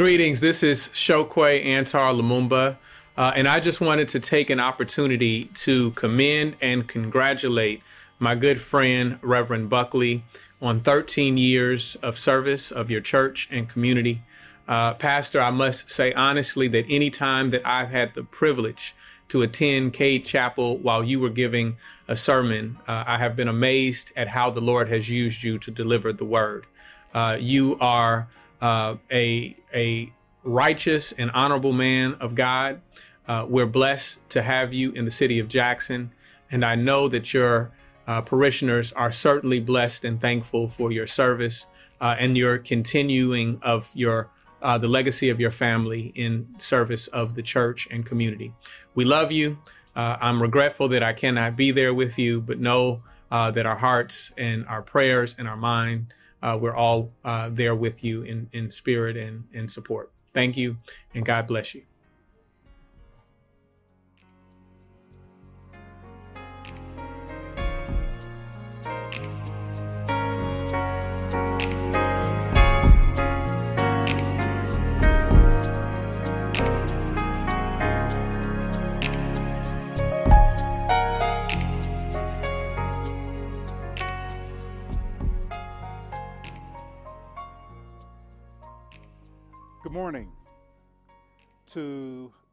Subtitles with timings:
[0.00, 0.40] Greetings.
[0.40, 2.78] This is Chokwe Antar Lumumba.
[3.18, 7.82] Uh, and I just wanted to take an opportunity to commend and congratulate
[8.18, 10.24] my good friend, Reverend Buckley,
[10.62, 14.22] on 13 years of service of your church and community.
[14.66, 18.94] Uh, Pastor, I must say honestly that any time that I've had the privilege
[19.28, 21.76] to attend Cade Chapel while you were giving
[22.08, 25.70] a sermon, uh, I have been amazed at how the Lord has used you to
[25.70, 26.66] deliver the word.
[27.12, 28.28] Uh, you are
[28.62, 30.12] uh, a a
[30.42, 32.80] righteous and honorable man of God.
[33.26, 36.12] Uh, we're blessed to have you in the city of Jackson,
[36.50, 37.70] and I know that your
[38.06, 41.66] uh, parishioners are certainly blessed and thankful for your service
[42.00, 44.30] uh, and your continuing of your
[44.62, 48.52] uh, the legacy of your family in service of the church and community.
[48.94, 49.58] We love you.
[49.96, 53.76] Uh, I'm regretful that I cannot be there with you, but know uh, that our
[53.76, 58.48] hearts and our prayers and our mind, Uh, we're all uh, there with you in,
[58.52, 60.10] in spirit and in support.
[60.32, 60.78] Thank you,
[61.14, 61.82] and God bless you.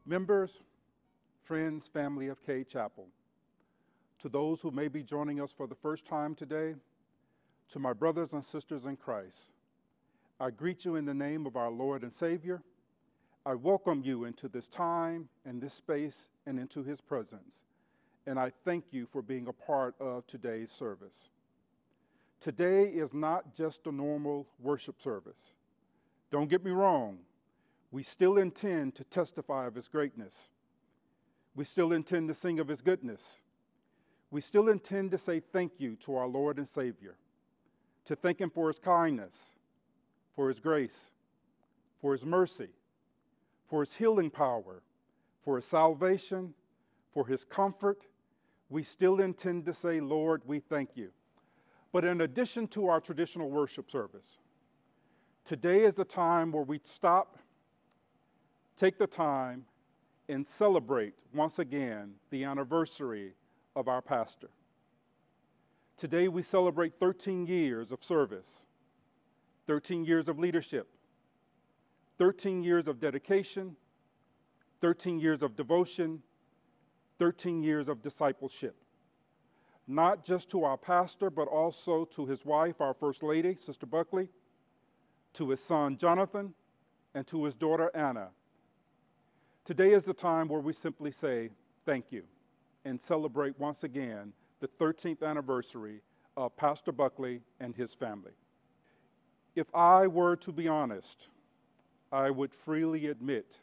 [0.08, 0.62] Members,
[1.42, 3.08] friends, family of Cade Chapel,
[4.18, 6.76] to those who may be joining us for the first time today,
[7.68, 9.50] to my brothers and sisters in Christ.
[10.40, 12.62] I greet you in the name of our Lord and Savior.
[13.44, 17.64] I welcome you into this time and this space and into His presence.
[18.26, 21.28] And I thank you for being a part of today's service.
[22.40, 25.52] Today is not just a normal worship service.
[26.30, 27.18] Don't get me wrong,
[27.90, 30.50] we still intend to testify of his greatness.
[31.54, 33.40] We still intend to sing of his goodness.
[34.30, 37.16] We still intend to say thank you to our Lord and Savior,
[38.04, 39.52] to thank him for his kindness,
[40.36, 41.10] for his grace,
[42.00, 42.68] for his mercy,
[43.66, 44.82] for his healing power,
[45.42, 46.54] for his salvation,
[47.12, 48.06] for his comfort.
[48.68, 51.10] We still intend to say, Lord, we thank you.
[51.90, 54.36] But in addition to our traditional worship service,
[55.46, 57.38] today is the time where we stop
[58.78, 59.64] take the time
[60.28, 63.34] and celebrate once again the anniversary
[63.74, 64.48] of our pastor.
[65.96, 68.66] Today we celebrate 13 years of service,
[69.66, 70.88] 13 years of leadership,
[72.18, 73.74] 13 years of dedication,
[74.80, 76.22] 13 years of devotion,
[77.18, 78.76] 13 years of discipleship.
[79.88, 84.28] Not just to our pastor, but also to his wife, our First Lady, Sister Buckley,
[85.32, 86.54] to his son Jonathan,
[87.14, 88.28] and to his daughter Anna,
[89.68, 91.50] Today is the time where we simply say
[91.84, 92.22] thank you
[92.86, 96.00] and celebrate once again the 13th anniversary
[96.38, 98.32] of Pastor Buckley and his family.
[99.54, 101.28] If I were to be honest,
[102.10, 103.58] I would freely admit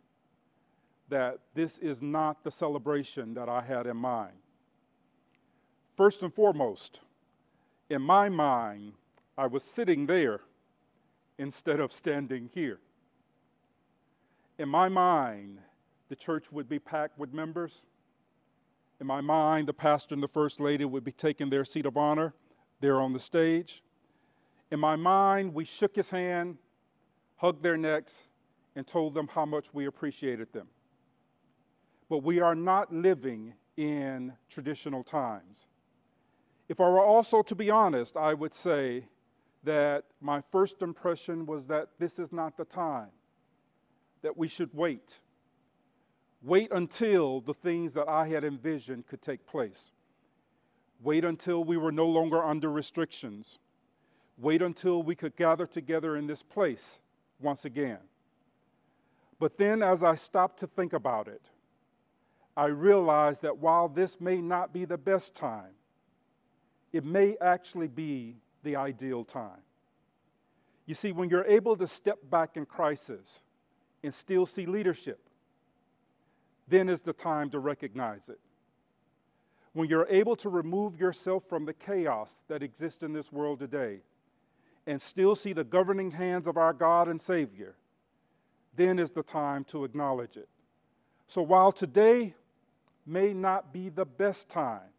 [1.09, 4.37] that this is not the celebration that I had in mind.
[5.97, 6.99] First and foremost,
[7.89, 8.93] in my mind,
[9.35, 10.41] I was sitting there
[11.39, 12.77] instead of standing here.
[14.59, 15.61] In my mind,
[16.15, 17.85] the church would be packed with members.
[19.01, 21.97] In my mind, the pastor and the first lady would be taking their seat of
[21.97, 22.33] honor
[22.79, 23.83] there on the stage.
[24.71, 26.57] In my mind, we shook his hand,
[27.35, 28.29] hugged their necks,
[28.77, 30.67] and told them how much we appreciated them.
[32.09, 35.67] But we are not living in traditional times.
[36.69, 39.09] If I were also to be honest, I would say
[39.65, 43.09] that my first impression was that this is not the time,
[44.21, 45.19] that we should wait
[46.45, 49.91] Wait until the things that I had envisioned could take place.
[51.01, 53.57] Wait until we were no longer under restrictions.
[54.37, 56.99] Wait until we could gather together in this place
[57.39, 57.97] once again.
[59.39, 61.41] But then, as I stopped to think about it,
[62.55, 65.73] I realized that while this may not be the best time,
[66.93, 69.63] it may actually be the ideal time.
[70.85, 73.41] You see, when you're able to step back in crisis
[74.03, 75.24] and still see leadership,
[76.67, 78.39] then is the time to recognize it.
[79.73, 83.99] When you're able to remove yourself from the chaos that exists in this world today
[84.87, 87.75] and still see the governing hands of our God and Savior,
[88.75, 90.49] then is the time to acknowledge it.
[91.27, 92.35] So while today
[93.05, 94.93] may not be the best time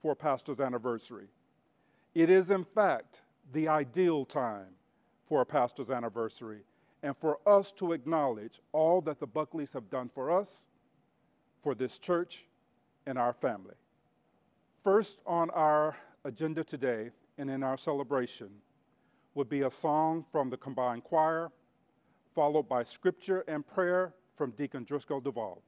[0.00, 1.28] for a pastor's anniversary,
[2.14, 3.22] it is in fact
[3.52, 4.68] the ideal time
[5.28, 6.60] for a pastor's anniversary.
[7.02, 10.66] and for us to acknowledge all that the Buckleys have done for us,
[11.62, 12.44] for this church,
[13.06, 13.74] and our family.
[14.82, 18.48] First on our agenda today and in our celebration
[19.34, 21.50] would be a song from the combined choir,
[22.34, 25.62] followed by scripture and prayer from Deacon Driscoll Duval.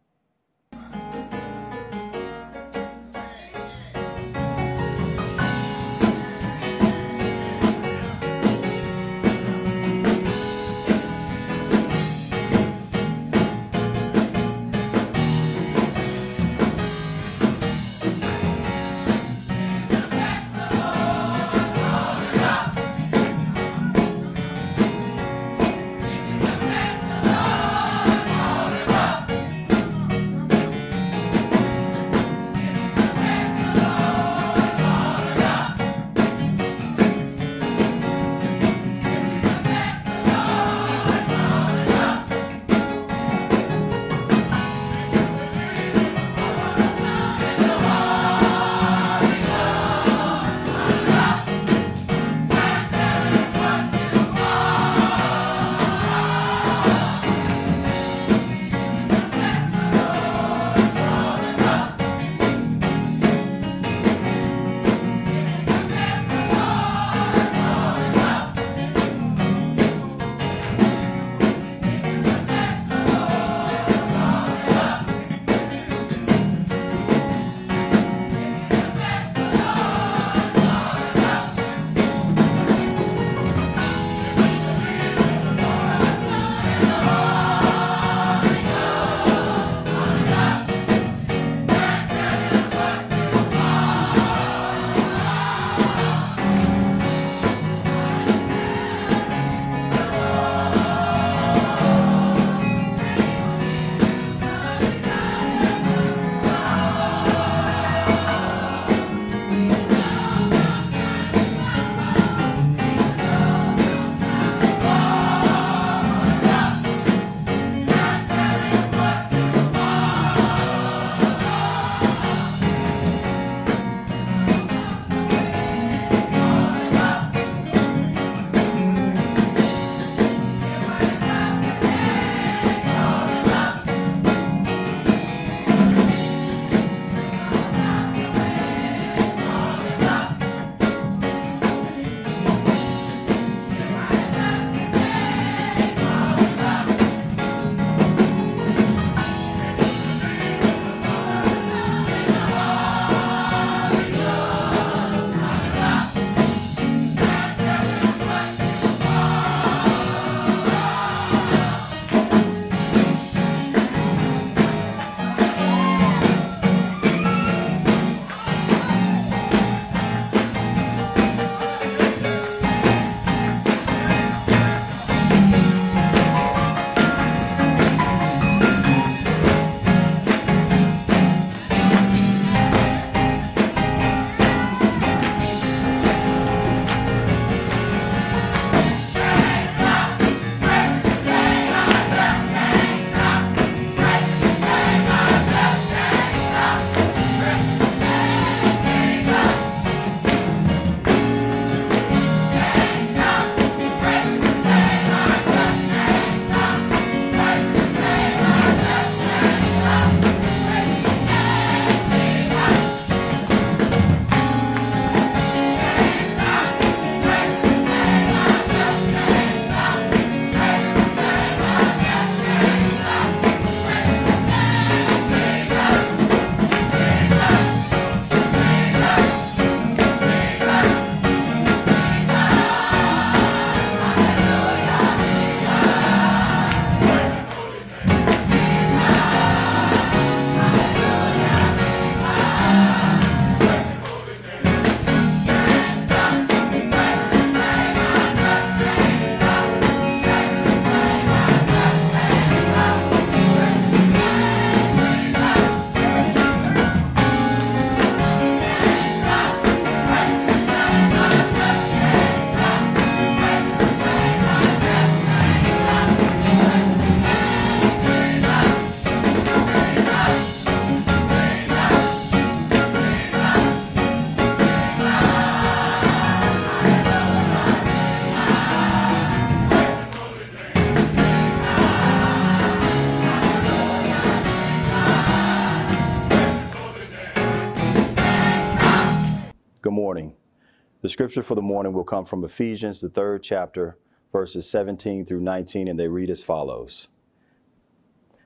[291.19, 293.99] Scripture for the morning will come from Ephesians, the third chapter,
[294.31, 297.09] verses 17 through 19, and they read as follows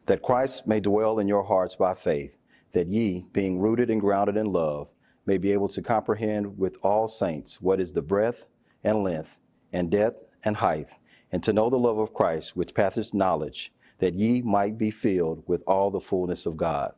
[0.06, 2.34] That Christ may dwell in your hearts by faith,
[2.72, 4.88] that ye, being rooted and grounded in love,
[5.26, 8.46] may be able to comprehend with all saints what is the breadth
[8.82, 9.38] and length,
[9.74, 10.88] and depth and height,
[11.30, 15.42] and to know the love of Christ, which passeth knowledge, that ye might be filled
[15.46, 16.94] with all the fullness of God.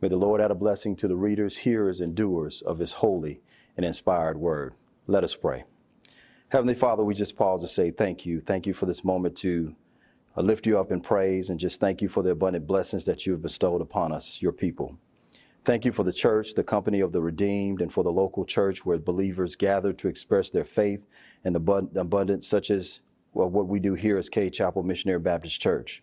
[0.00, 3.42] May the Lord add a blessing to the readers, hearers, and doers of his holy
[3.76, 4.72] and inspired word.
[5.12, 5.64] Let us pray.
[6.48, 8.40] Heavenly Father, we just pause to say thank you.
[8.40, 9.76] Thank you for this moment to
[10.38, 13.26] uh, lift you up in praise and just thank you for the abundant blessings that
[13.26, 14.96] you have bestowed upon us, your people.
[15.66, 18.86] Thank you for the church, the company of the redeemed, and for the local church
[18.86, 21.04] where believers gather to express their faith
[21.44, 23.00] and abundance, such as
[23.34, 26.02] well, what we do here as Cade Chapel Missionary Baptist Church.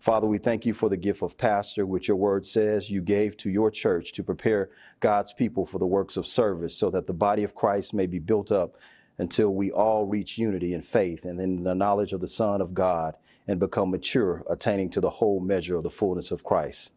[0.00, 3.36] Father, we thank you for the gift of pastor, which your word says you gave
[3.38, 7.12] to your church to prepare God's people for the works of service so that the
[7.12, 8.76] body of Christ may be built up
[9.18, 12.74] until we all reach unity in faith and in the knowledge of the Son of
[12.74, 13.16] God
[13.48, 16.92] and become mature, attaining to the whole measure of the fullness of Christ.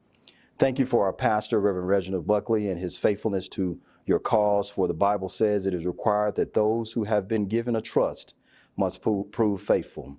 [0.60, 4.88] Thank you for our pastor, Reverend Reginald Buckley, and his faithfulness to your cause, for
[4.88, 8.36] the Bible says it is required that those who have been given a trust
[8.78, 10.18] must prove faithful.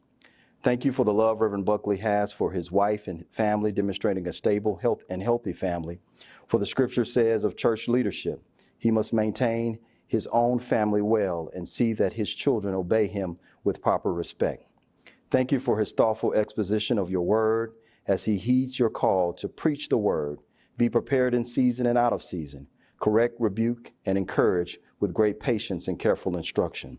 [0.62, 4.32] Thank you for the love Reverend Buckley has for his wife and family, demonstrating a
[4.32, 5.98] stable, health, and healthy family.
[6.46, 8.40] For the scripture says of church leadership,
[8.78, 13.82] he must maintain his own family well and see that his children obey him with
[13.82, 14.64] proper respect.
[15.32, 17.72] Thank you for his thoughtful exposition of your word
[18.06, 20.38] as he heeds your call to preach the word,
[20.76, 22.68] be prepared in season and out of season,
[23.00, 26.98] correct, rebuke, and encourage with great patience and careful instruction.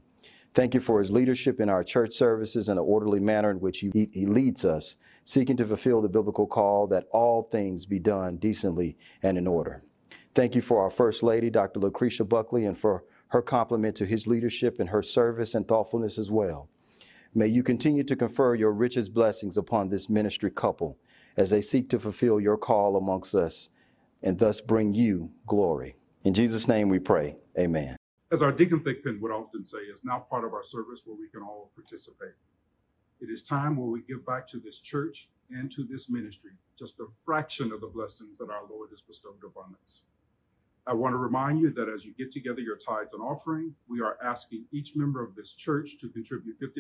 [0.54, 3.80] Thank you for his leadership in our church services and the orderly manner in which
[3.80, 8.38] he, he leads us, seeking to fulfill the biblical call that all things be done
[8.38, 9.82] decently and in order.
[10.36, 11.80] Thank you for our First Lady, Dr.
[11.80, 16.30] Lucretia Buckley, and for her compliment to his leadership and her service and thoughtfulness as
[16.30, 16.70] well.
[17.34, 21.00] May you continue to confer your richest blessings upon this ministry couple
[21.36, 23.72] as they seek to fulfill your call amongst us
[24.22, 25.96] and thus bring you glory.
[26.24, 27.36] In Jesus' name we pray.
[27.58, 27.98] Amen
[28.34, 31.30] as our Deacon Thigpen would often say, is now part of our service where we
[31.30, 32.34] can all participate.
[33.22, 37.00] It is time where we give back to this church and to this ministry just
[37.00, 40.06] a fraction of the blessings that our Lord has bestowed upon us.
[40.88, 44.02] I want to remind you that as you get together your tithes and offering, we
[44.02, 46.74] are asking each member of this church to contribute $50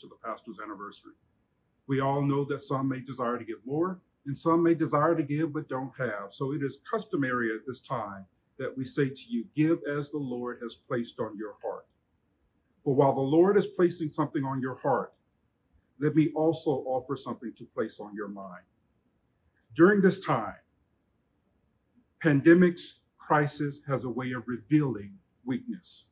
[0.00, 1.14] to the pastor's anniversary.
[1.88, 5.24] We all know that some may desire to give more and some may desire to
[5.24, 6.30] give but don't have.
[6.30, 8.26] So it is customary at this time
[8.60, 11.86] that we say to you, Give as the Lord has placed on your heart.
[12.84, 15.12] But while the Lord is placing something on your heart,
[15.98, 18.62] let me also offer something to place on your mind.
[19.74, 20.54] During this time,
[22.24, 25.14] pandemics, crisis has a way of revealing
[25.44, 26.06] weakness.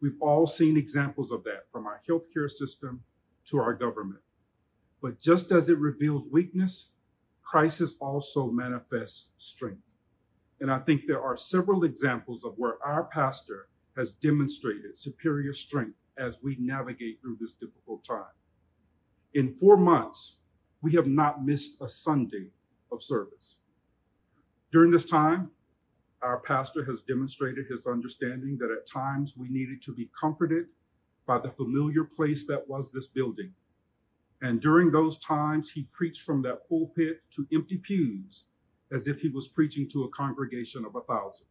[0.00, 3.04] We've all seen examples of that from our healthcare system
[3.46, 4.20] to our government.
[5.02, 6.90] But just as it reveals weakness,
[7.42, 9.83] crisis also manifests strength.
[10.64, 15.98] And I think there are several examples of where our pastor has demonstrated superior strength
[16.16, 18.32] as we navigate through this difficult time.
[19.34, 20.38] In four months,
[20.80, 22.46] we have not missed a Sunday
[22.90, 23.58] of service.
[24.72, 25.50] During this time,
[26.22, 30.68] our pastor has demonstrated his understanding that at times we needed to be comforted
[31.26, 33.52] by the familiar place that was this building.
[34.40, 38.46] And during those times, he preached from that pulpit to empty pews
[38.92, 41.46] as if he was preaching to a congregation of a thousand.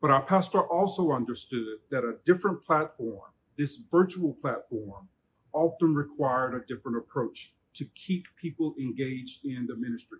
[0.00, 5.08] But our pastor also understood that a different platform, this virtual platform,
[5.52, 10.18] often required a different approach to keep people engaged in the ministry.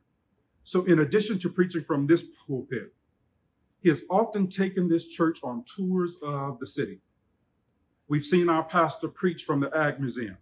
[0.62, 2.94] So, in addition to preaching from this pulpit,
[3.83, 7.01] he has often taken this church on tours of the city.
[8.07, 10.37] We've seen our pastor preach from the Ag Museum.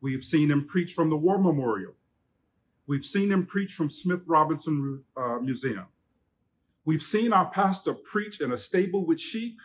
[0.00, 1.94] We've seen him preach from the War Memorial.
[2.86, 5.86] We've seen him preach from Smith Robertson uh, Museum.
[6.84, 9.58] We've seen our pastor preach in a stable with sheep.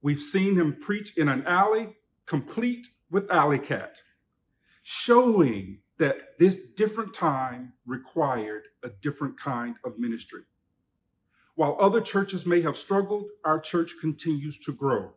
[0.00, 4.02] We've seen him preach in an alley, complete with alley cat,
[4.82, 10.42] showing that this different time required a different kind of ministry.
[11.54, 15.14] While other churches may have struggled, our church continues to grow.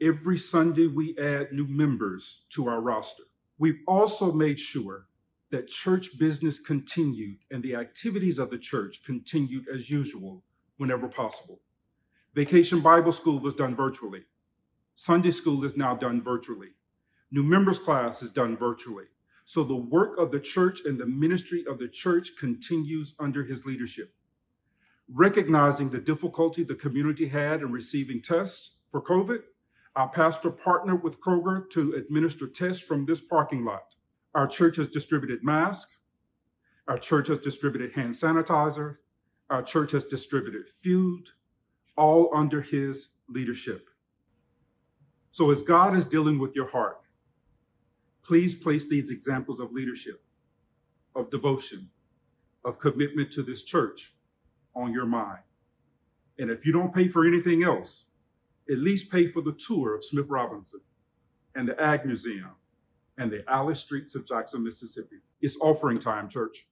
[0.00, 3.22] Every Sunday, we add new members to our roster.
[3.58, 5.06] We've also made sure
[5.52, 10.42] that church business continued and the activities of the church continued as usual
[10.78, 11.60] whenever possible.
[12.34, 14.24] Vacation Bible School was done virtually.
[14.94, 16.70] Sunday school is now done virtually.
[17.30, 19.04] New members class is done virtually.
[19.44, 23.66] So the work of the church and the ministry of the church continues under his
[23.66, 24.14] leadership.
[25.06, 29.40] Recognizing the difficulty the community had in receiving tests for COVID,
[29.94, 33.94] our pastor partnered with Kroger to administer tests from this parking lot.
[34.34, 35.98] Our church has distributed masks.
[36.88, 38.96] Our church has distributed hand sanitizer.
[39.50, 41.28] Our church has distributed food,
[41.96, 43.88] all under his leadership.
[45.30, 46.98] So, as God is dealing with your heart,
[48.22, 50.22] please place these examples of leadership,
[51.14, 51.90] of devotion,
[52.64, 54.14] of commitment to this church
[54.74, 55.40] on your mind.
[56.38, 58.06] And if you don't pay for anything else,
[58.70, 60.80] at least pay for the tour of Smith Robertson
[61.54, 62.52] and the Ag Museum
[63.22, 65.18] and the alley Streets of Jackson, Mississippi.
[65.40, 66.66] It's offering time, church.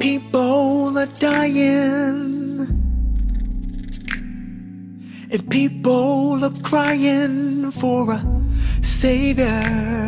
[0.00, 2.66] People are dying
[5.30, 8.42] and people are crying for a
[8.82, 10.03] savior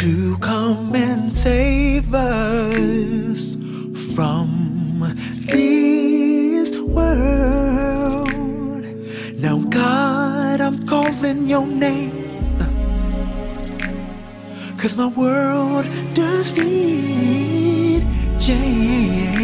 [0.00, 3.56] to come and save us
[4.16, 4.98] from
[5.42, 8.32] this world.
[9.36, 12.56] Now, God, I'm calling your name.
[14.78, 18.06] Cause my world does need
[18.40, 19.36] change.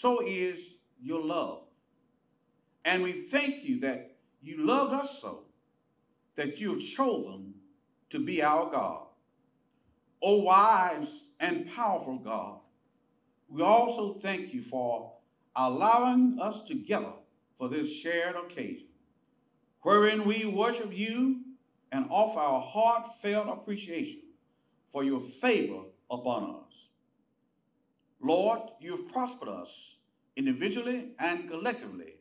[0.00, 0.58] so is
[1.02, 1.64] your love.
[2.86, 5.42] And we thank you that you loved us so
[6.36, 7.52] that you have chosen
[8.08, 9.08] to be our God.
[10.22, 12.60] O wise and powerful God,
[13.50, 15.12] we also thank you for
[15.54, 17.12] allowing us together
[17.58, 18.86] for this shared occasion,
[19.82, 21.42] wherein we worship you
[21.92, 24.22] and offer our heartfelt appreciation
[24.88, 26.89] for your favor upon us.
[28.22, 29.96] Lord, you have prospered us
[30.36, 32.14] individually and collectively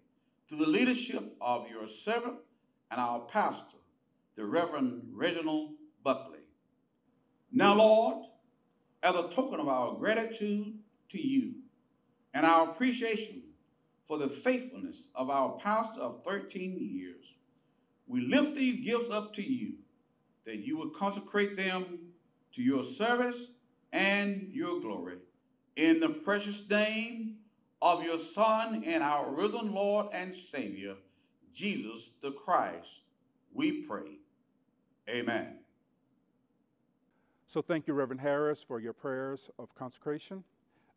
[0.47, 2.37] through the leadership of your servant
[2.89, 3.77] and our pastor,
[4.35, 6.39] the Reverend Reginald Buckley.
[7.51, 8.25] Now, Lord,
[9.03, 10.73] as a token of our gratitude
[11.09, 11.55] to you
[12.33, 13.43] and our appreciation
[14.07, 17.25] for the faithfulness of our pastor of 13 years,
[18.07, 19.73] we lift these gifts up to you
[20.45, 21.99] that you would consecrate them
[22.55, 23.51] to your service
[23.91, 25.17] and your glory.
[25.75, 27.37] In the precious name
[27.81, 30.95] of your Son and our risen Lord and Savior,
[31.53, 32.99] Jesus the Christ,
[33.53, 34.17] we pray.
[35.09, 35.59] Amen.
[37.47, 40.43] So thank you, Reverend Harris, for your prayers of consecration.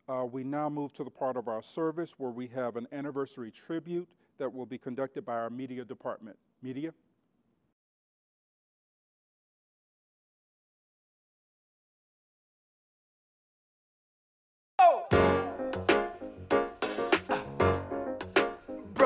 [0.09, 3.51] Uh, we now move to the part of our service where we have an anniversary
[3.51, 4.09] tribute
[4.39, 6.37] that will be conducted by our media department.
[6.63, 6.93] Media?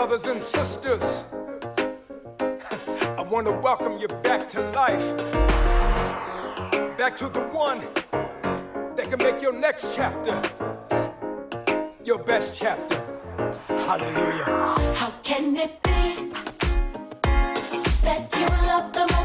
[0.06, 1.24] Brothers and sisters,
[2.38, 5.16] I want to welcome you back to life.
[6.96, 7.80] Back to the one
[8.94, 10.40] that can make your next chapter
[12.04, 13.02] your best chapter.
[13.66, 14.44] Hallelujah.
[14.94, 16.30] How can it be
[18.04, 19.15] that you love the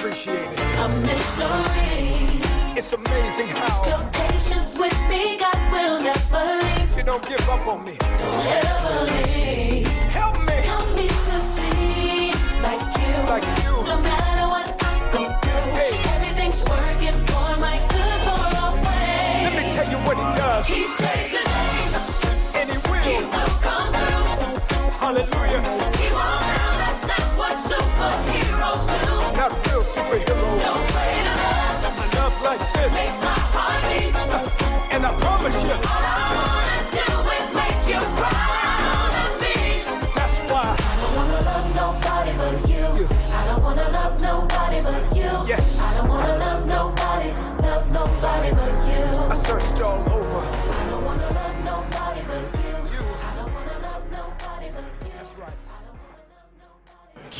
[0.00, 0.60] appreciate it.
[0.78, 2.76] A mystery.
[2.78, 6.96] It's amazing how Your patience with me, God will never leave.
[6.96, 7.96] you don't give up on me.
[7.98, 9.86] Don't ever leave.
[10.18, 10.54] Help me.
[10.72, 12.32] Help me to see
[12.62, 13.12] like you.
[13.32, 13.74] Like you.
[13.92, 15.92] No matter what I go through, Hey.
[16.16, 19.44] everything's working for my good for always.
[19.46, 20.66] Let me tell you what he does.
[20.66, 21.39] He says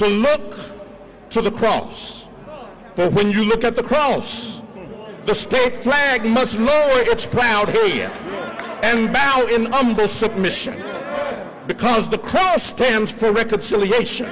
[0.00, 0.54] to look
[1.28, 2.26] to the cross.
[2.94, 4.62] For when you look at the cross,
[5.26, 8.10] the state flag must lower its proud head
[8.82, 10.74] and bow in humble submission.
[11.66, 14.30] Because the cross stands for reconciliation,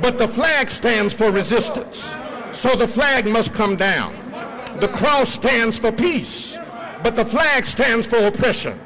[0.00, 2.16] but the flag stands for resistance.
[2.50, 4.14] So the flag must come down.
[4.80, 6.56] The cross stands for peace,
[7.02, 8.80] but the flag stands for oppression.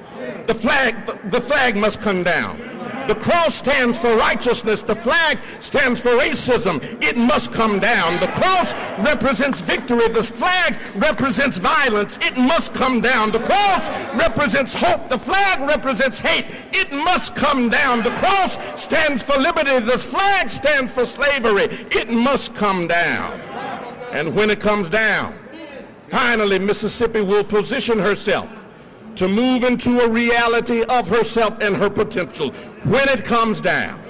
[0.49, 2.79] The flag, the flag must come down.
[3.11, 4.83] The cross stands for righteousness.
[4.83, 6.81] The flag stands for racism.
[7.03, 8.20] It must come down.
[8.20, 10.07] The cross represents victory.
[10.07, 12.18] The flag represents violence.
[12.23, 13.33] It must come down.
[13.33, 15.09] The cross represents hope.
[15.09, 16.46] The flag represents hate.
[16.73, 18.05] It must come down.
[18.05, 19.81] The cross stands for liberty.
[19.81, 21.64] The flag stands for slavery.
[21.90, 23.40] It must come down.
[24.12, 25.37] And when it comes down,
[26.03, 28.60] finally Mississippi will position herself
[29.16, 32.51] to move into a reality of herself and her potential.
[32.85, 34.01] When it comes down,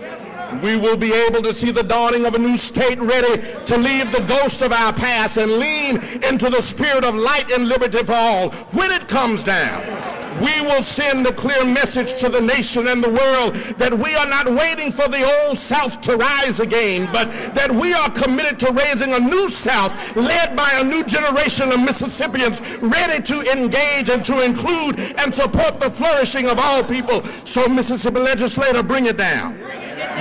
[0.62, 4.10] we will be able to see the dawning of a new state ready to leave
[4.10, 8.14] the ghost of our past and lean into the spirit of light and liberty for
[8.14, 8.50] all.
[8.50, 13.10] When it comes down, we will send a clear message to the nation and the
[13.10, 17.70] world that we are not waiting for the old South to rise again, but that
[17.70, 22.60] we are committed to raising a new South led by a new generation of Mississippians
[22.80, 27.22] ready to engage and to include and support the flourishing of all people.
[27.44, 29.58] So, Mississippi legislator, bring it down.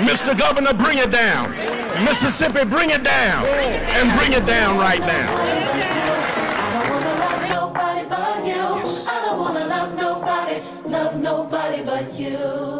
[0.07, 0.37] Mr.
[0.37, 1.51] Governor, bring it down.
[2.03, 3.45] Mississippi, bring it down.
[3.45, 5.78] And bring it down right now.
[12.19, 12.78] You.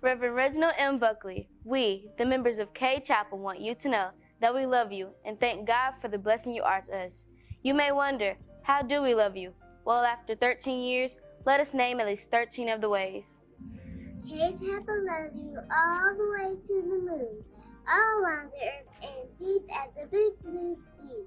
[0.00, 0.98] Reverend Reginald M.
[0.98, 5.08] Buckley, we, the members of Cade Chapel, want you to know that we love you
[5.24, 7.24] and thank God for the blessing you are to us.
[7.62, 9.52] You may wonder, how do we love you?
[9.84, 13.24] Well, after 13 years, let us name at least 13 of the ways.
[14.24, 17.44] Cade Chapel loves you all the way to the moon,
[17.90, 21.24] all around the earth, and deep at the big blue sea.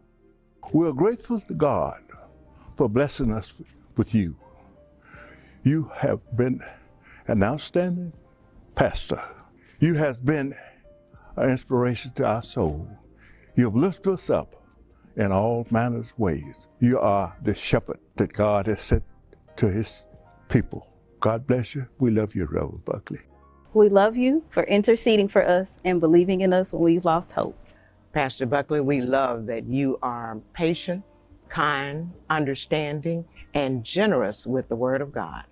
[0.71, 2.03] We're grateful to God
[2.77, 3.51] for blessing us
[3.97, 4.37] with you.
[5.63, 6.61] You have been
[7.27, 8.13] an outstanding
[8.81, 9.21] pastor.
[9.79, 10.55] You have been
[11.35, 12.89] an inspiration to our soul.
[13.55, 14.55] You have lifted us up
[15.15, 16.67] in all manners of ways.
[16.79, 19.03] You are the shepherd that God has sent
[19.57, 20.07] to his
[20.49, 20.91] people.
[21.19, 21.85] God bless you.
[21.99, 23.19] We love you, Reverend Buckley.
[23.75, 27.55] We love you for interceding for us and believing in us when we've lost hope.
[28.13, 31.03] Pastor Buckley, we love that you are patient,
[31.49, 35.43] kind, understanding, and generous with the Word of God.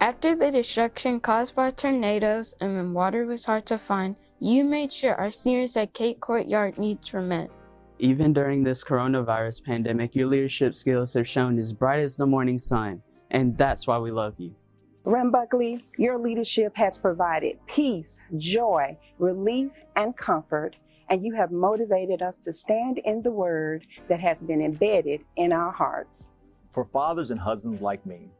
[0.00, 4.92] After the destruction caused by tornadoes and when water was hard to find, you made
[4.92, 7.50] sure our seniors at Cape Courtyard needs were met.
[7.98, 12.60] Even during this coronavirus pandemic, your leadership skills have shown as bright as the morning
[12.60, 14.54] sun, and that's why we love you.
[15.02, 20.76] Rem Buckley, your leadership has provided peace, joy, relief, and comfort,
[21.08, 25.52] and you have motivated us to stand in the word that has been embedded in
[25.52, 26.30] our hearts.
[26.70, 28.30] For fathers and husbands like me,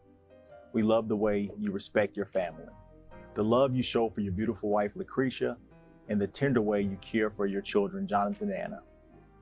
[0.72, 2.66] we love the way you respect your family,
[3.35, 5.57] the love you show for your beautiful wife, Lucretia,
[6.09, 8.83] and the tender way you care for your children, Jonathan and Anna.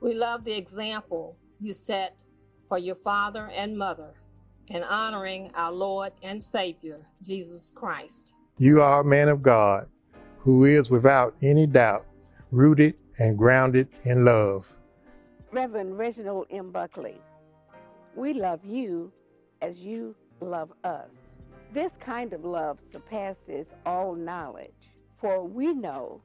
[0.01, 2.23] We love the example you set
[2.67, 4.13] for your father and mother
[4.67, 8.33] in honoring our Lord and Savior, Jesus Christ.
[8.57, 9.87] You are a man of God
[10.39, 12.05] who is without any doubt
[12.51, 14.71] rooted and grounded in love.
[15.51, 16.71] Reverend Reginald M.
[16.71, 17.21] Buckley,
[18.15, 19.11] we love you
[19.61, 21.11] as you love us.
[21.73, 26.21] This kind of love surpasses all knowledge, for we know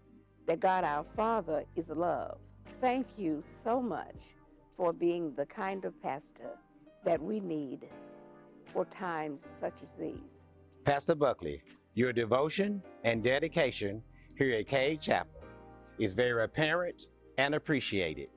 [0.47, 2.39] that God our Father is love.
[2.81, 4.17] Thank you so much
[4.77, 6.51] for being the kind of pastor
[7.05, 7.89] that we need
[8.67, 10.45] for times such as these.
[10.85, 11.63] Pastor Buckley,
[11.95, 14.03] your devotion and dedication
[14.37, 15.43] here at Cade Chapel
[15.99, 17.07] is very apparent
[17.39, 18.29] and appreciated.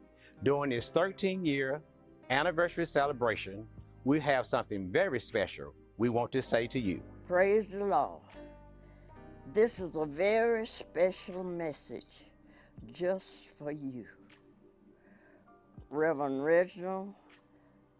[0.44, 1.82] During this 13 year
[2.30, 3.66] anniversary celebration,
[4.06, 7.02] we have something very special we want to say to you.
[7.28, 8.22] Praise the Lord.
[9.54, 12.24] This is a very special message
[12.92, 13.26] just
[13.58, 14.06] for you.
[15.90, 17.14] Reverend Reginald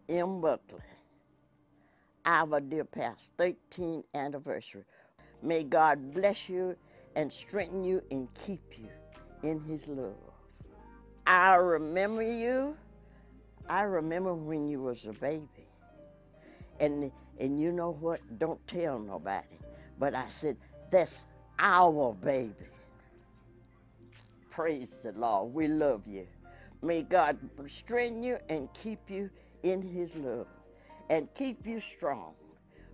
[0.08, 0.40] M.
[0.40, 0.80] Buckley,
[2.24, 4.84] our dear past 13th anniversary.
[5.42, 6.76] May God bless you
[7.16, 8.90] and strengthen you and keep you
[9.42, 10.14] in his love.
[11.26, 12.76] I remember you.
[13.68, 15.66] I remember when you was a baby.
[16.80, 18.20] And and you know what?
[18.38, 19.58] Don't tell nobody.
[19.98, 20.56] But I said,
[20.90, 21.26] that's
[21.58, 22.54] our baby.
[24.50, 25.54] Praise the Lord.
[25.54, 26.26] We love you.
[26.82, 29.30] May God strengthen you and keep you
[29.62, 30.48] in his love
[31.10, 32.34] and keep you strong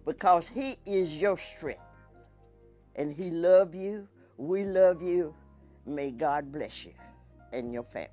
[0.06, 1.82] because he is your strength.
[2.96, 4.08] And he love you.
[4.38, 5.34] We love you.
[5.86, 6.92] May God bless you
[7.52, 8.10] and your family.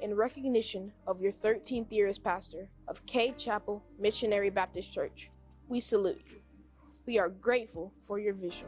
[0.00, 5.30] in recognition of your 13th year as pastor of Cade Chapel Missionary Baptist Church,
[5.68, 6.40] we salute you.
[7.06, 8.66] We are grateful for your vision.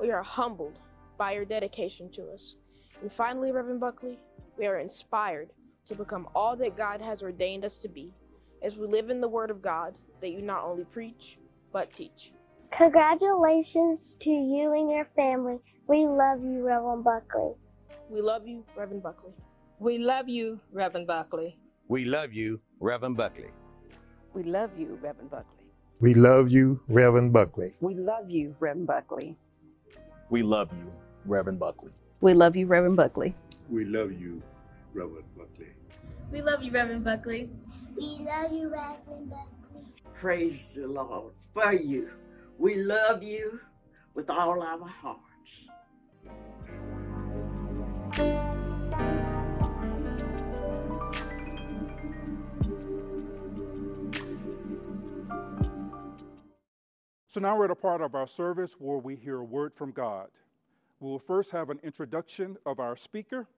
[0.00, 0.80] We are humbled
[1.16, 2.56] by your dedication to us.
[3.00, 4.18] And finally, Reverend Buckley,
[4.58, 5.52] we are inspired
[5.86, 8.12] to become all that God has ordained us to be
[8.60, 11.38] as we live in the Word of God that you not only preach,
[11.72, 12.32] but teach.
[12.72, 15.58] Congratulations to you and your family.
[15.86, 17.52] We love you, Reverend Buckley.
[18.10, 19.32] We love you, Reverend Buckley.
[19.78, 21.56] We love you, Reverend Buckley.
[21.86, 23.48] We love you, Reverend Buckley.
[24.34, 25.64] We love you, Reverend Buckley.
[26.00, 27.74] We love you, Reverend Buckley.
[27.80, 29.38] We love you, Reverend Buckley.
[30.28, 30.92] We love you,
[31.24, 31.92] Reverend Buckley.
[32.20, 33.34] We love you, Reverend Buckley.
[33.70, 34.42] We love you,
[34.92, 35.72] Reverend Buckley.
[36.30, 37.50] We love you, Reverend Buckley.
[37.96, 39.86] We love you, Reverend Buckley.
[40.12, 42.10] Praise the Lord for you.
[42.58, 43.60] We love you
[44.12, 45.70] with all our hearts.
[57.34, 59.90] So now we're at a part of our service where we hear a word from
[59.90, 60.28] God.
[61.00, 63.48] We will first have an introduction of our speaker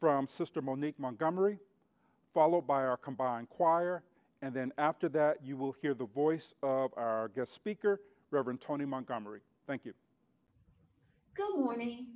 [0.00, 1.60] from Sister Monique Montgomery,
[2.34, 4.02] followed by our combined choir,
[4.42, 8.00] and then after that, you will hear the voice of our guest speaker,
[8.32, 9.42] Reverend Tony Montgomery.
[9.64, 9.92] Thank you.
[11.36, 12.08] Good morning.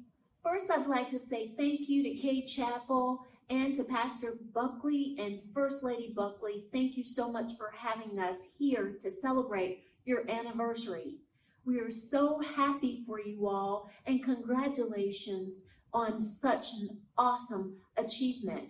[0.42, 5.38] First, I'd like to say thank you to Cade Chapel and to Pastor Buckley and
[5.54, 6.64] First Lady Buckley.
[6.72, 11.16] Thank you so much for having us here to celebrate your anniversary.
[11.64, 18.68] We are so happy for you all and congratulations on such an awesome achievement.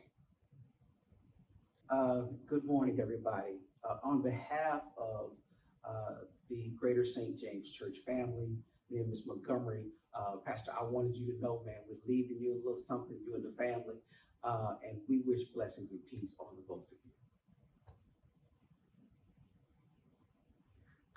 [1.90, 3.58] Uh, good morning, everybody.
[3.88, 5.32] Uh, on behalf of
[5.86, 7.36] uh, the Greater St.
[7.36, 8.56] James Church family,
[8.90, 9.22] me and Ms.
[9.26, 13.16] Montgomery, uh, Pastor, I wanted you to know, man, we're leaving you a little something,
[13.26, 13.96] you and the family,
[14.44, 17.03] uh, and we wish blessings and peace on the both of you.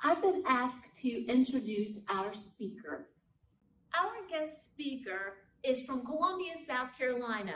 [0.04, 3.08] I've been asked to introduce our speaker.
[4.00, 7.56] Our guest speaker is from Columbia, South Carolina.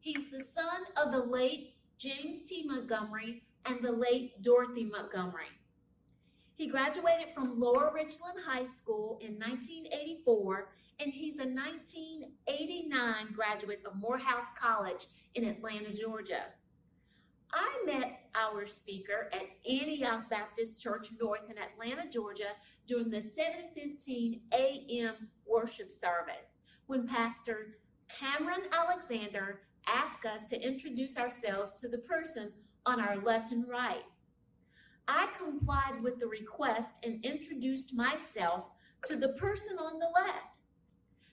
[0.00, 2.64] He's the son of the late James T.
[2.66, 5.46] Montgomery and the late Dorothy Montgomery.
[6.54, 13.94] He graduated from Lower Richland High School in 1984, and he's a 1989 graduate of
[13.96, 16.46] Morehouse College in Atlanta, Georgia.
[17.52, 22.50] I met our speaker at Antioch Baptist Church North in Atlanta, Georgia
[22.86, 25.14] during the 7:15 a.m.
[25.46, 27.78] worship service when Pastor
[28.08, 32.52] Cameron Alexander asked us to introduce ourselves to the person
[32.84, 34.04] on our left and right.
[35.08, 38.70] I complied with the request and introduced myself
[39.06, 40.58] to the person on the left.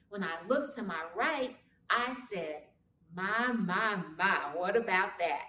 [0.09, 1.55] When I looked to my right,
[1.89, 2.63] I said,
[3.15, 5.41] My, my, my, what about that?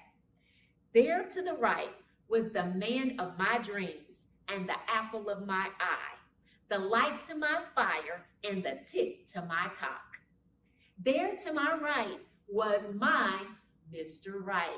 [0.94, 1.90] There to the right
[2.28, 6.16] was the man of my dreams and the apple of my eye,
[6.68, 10.04] the light to my fire and the tick to my talk.
[11.04, 13.40] There to my right was my
[13.92, 14.34] Mr.
[14.40, 14.68] Right.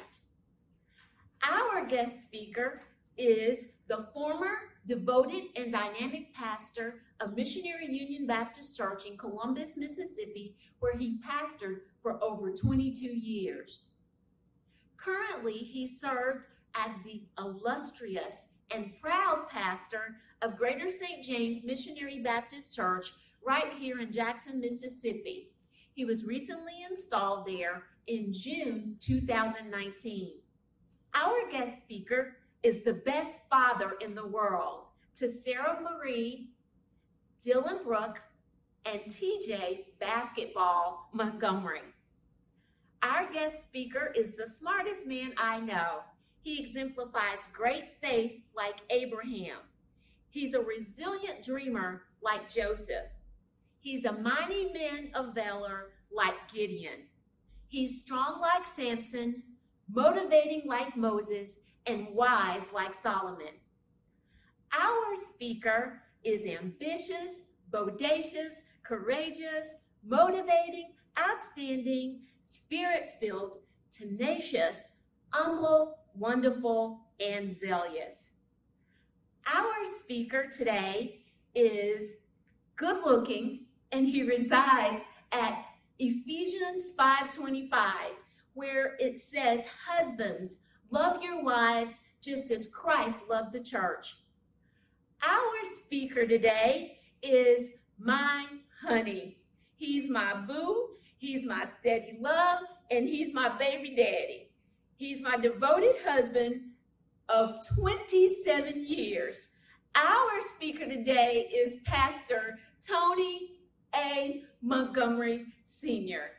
[1.43, 2.81] Our guest speaker
[3.19, 10.57] is the former devoted and dynamic pastor of Missionary Union Baptist Church in Columbus, Mississippi,
[10.79, 13.83] where he pastored for over 22 years.
[14.97, 21.25] Currently, he served as the illustrious and proud pastor of Greater St.
[21.25, 23.13] James Missionary Baptist Church
[23.45, 25.51] right here in Jackson, Mississippi.
[25.95, 30.33] He was recently installed there in June 2019.
[31.15, 34.85] Our guest speaker is the best father in the world
[35.19, 36.51] to Sarah Marie,
[37.45, 38.19] Dylan Brooke,
[38.85, 41.81] and TJ Basketball Montgomery.
[43.03, 46.01] Our guest speaker is the smartest man I know.
[46.43, 49.59] He exemplifies great faith like Abraham.
[50.31, 53.09] He's a resilient dreamer like Joseph.
[53.81, 57.05] He's a mighty man of valor like Gideon.
[57.69, 59.43] He's strong like Samson,
[59.89, 63.55] motivating like Moses, and wise like Solomon.
[64.73, 67.43] Our speaker is ambitious,
[67.73, 69.75] bodacious, courageous,
[70.05, 73.59] motivating, outstanding, spirit filled,
[73.97, 74.89] tenacious,
[75.31, 78.31] humble, wonderful, and zealous.
[79.53, 81.21] Our speaker today
[81.55, 82.13] is
[82.77, 85.65] good looking and he resides at
[85.99, 88.17] Ephesians 5:25
[88.55, 90.57] where it says husbands
[90.91, 94.17] love your wives just as Christ loved the church.
[95.23, 97.69] Our speaker today is
[97.99, 98.47] my
[98.83, 99.39] honey.
[99.77, 100.96] He's my boo,
[101.27, 102.61] he's my steady love,
[102.91, 104.49] and he's my baby daddy.
[104.97, 106.61] He's my devoted husband
[107.29, 109.49] of 27 years.
[109.97, 113.59] Our speaker today is Pastor Tony
[113.95, 114.45] A.
[114.62, 116.31] Montgomery Sr.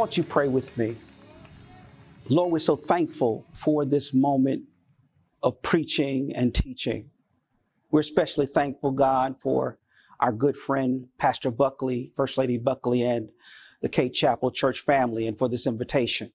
[0.00, 0.96] Won't you pray with me?
[2.30, 4.62] Lord, we're so thankful for this moment
[5.42, 7.10] of preaching and teaching.
[7.90, 9.78] We're especially thankful, God, for
[10.18, 13.28] our good friend, Pastor Buckley, First Lady Buckley, and
[13.82, 16.32] the Cade Chapel church family, and for this invitation.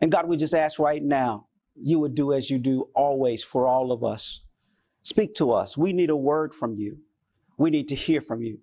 [0.00, 1.46] And God, we just ask right now,
[1.76, 4.40] you would do as you do always for all of us.
[5.02, 5.78] Speak to us.
[5.78, 6.98] We need a word from you.
[7.56, 8.58] We need to hear from you.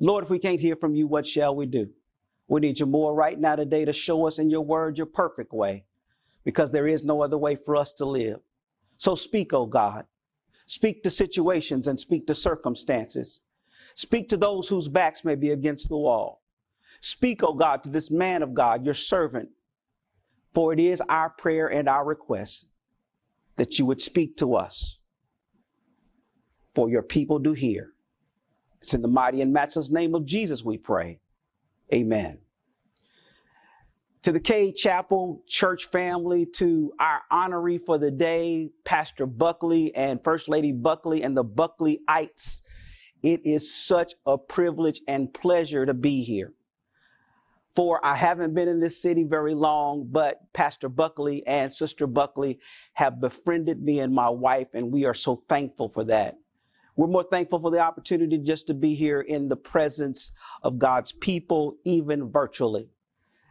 [0.00, 1.90] Lord, if we can't hear from you, what shall we do?
[2.50, 5.52] We need you more right now today to show us in your word your perfect
[5.52, 5.84] way,
[6.44, 8.40] because there is no other way for us to live.
[8.96, 10.04] So speak, oh God.
[10.66, 13.42] Speak to situations and speak to circumstances.
[13.94, 16.42] Speak to those whose backs may be against the wall.
[16.98, 19.50] Speak, oh God, to this man of God, your servant.
[20.52, 22.66] For it is our prayer and our request
[23.54, 24.98] that you would speak to us.
[26.64, 27.92] For your people do hear.
[28.80, 31.20] It's in the mighty and matchless name of Jesus we pray.
[31.92, 32.40] Amen
[34.22, 40.22] to the Cade Chapel church family, to our honoree for the day, Pastor Buckley and
[40.22, 42.62] First Lady Buckley and the Buckleyites.
[43.22, 46.52] It is such a privilege and pleasure to be here.
[47.74, 52.58] For I haven't been in this city very long, but Pastor Buckley and Sister Buckley
[52.94, 56.36] have befriended me and my wife, and we are so thankful for that.
[57.00, 60.32] We're more thankful for the opportunity just to be here in the presence
[60.62, 62.90] of God's people, even virtually.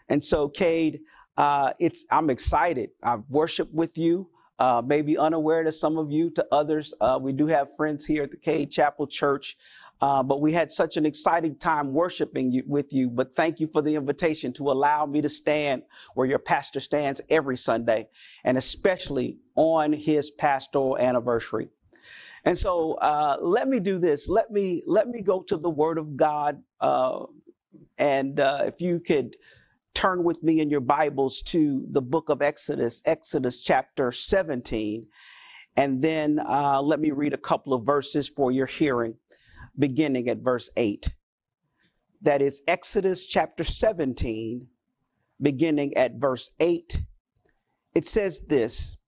[0.07, 0.99] And so, Cade,
[1.35, 2.91] uh, it's I'm excited.
[3.01, 4.29] I've worshiped with you.
[4.59, 6.93] Uh, maybe unaware to some of you, to others.
[7.01, 9.57] Uh, we do have friends here at the Cade Chapel Church.
[9.99, 13.09] Uh, but we had such an exciting time worshiping you, with you.
[13.09, 15.81] But thank you for the invitation to allow me to stand
[16.13, 18.09] where your pastor stands every Sunday,
[18.43, 21.69] and especially on his pastoral anniversary.
[22.45, 24.29] And so, uh, let me do this.
[24.29, 27.25] Let me let me go to the Word of God, uh,
[27.97, 29.35] and uh, if you could
[29.93, 35.07] turn with me in your Bibles to the book of Exodus, Exodus chapter 17.
[35.75, 39.15] And then uh, let me read a couple of verses for your hearing,
[39.77, 41.13] beginning at verse 8.
[42.21, 44.67] That is Exodus chapter 17,
[45.41, 47.01] beginning at verse 8.
[47.95, 48.98] It says this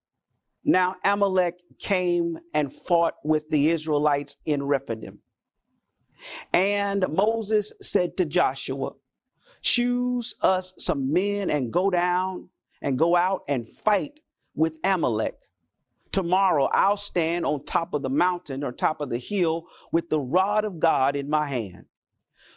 [0.64, 5.20] Now Amalek came and fought with the Israelites in Rephidim.
[6.54, 8.92] And Moses said to Joshua,
[9.62, 12.50] Choose us some men and go down
[12.82, 14.20] and go out and fight
[14.56, 15.36] with Amalek.
[16.12, 20.20] Tomorrow I'll stand on top of the mountain or top of the hill with the
[20.20, 21.86] rod of God in my hand.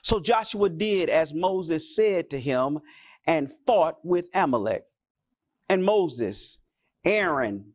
[0.03, 2.81] So Joshua did as Moses said to him
[3.27, 4.85] and fought with Amalek.
[5.69, 6.59] And Moses,
[7.05, 7.74] Aaron,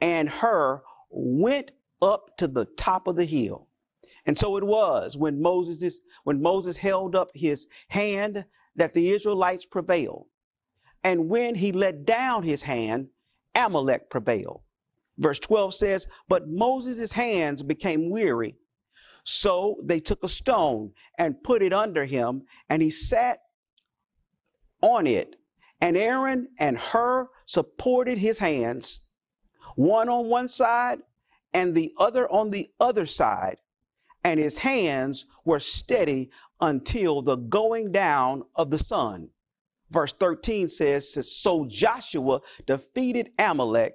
[0.00, 1.72] and Hur went
[2.02, 3.68] up to the top of the hill.
[4.26, 8.44] And so it was when Moses, when Moses held up his hand
[8.74, 10.26] that the Israelites prevailed.
[11.04, 13.08] And when he let down his hand,
[13.54, 14.62] Amalek prevailed.
[15.18, 18.56] Verse 12 says, But Moses' hands became weary.
[19.24, 23.38] So they took a stone and put it under him, and he sat
[24.80, 25.36] on it.
[25.80, 29.00] And Aaron and Hur supported his hands,
[29.76, 30.98] one on one side
[31.54, 33.58] and the other on the other side.
[34.24, 39.28] And his hands were steady until the going down of the sun.
[39.90, 43.94] Verse 13 says, So Joshua defeated Amalek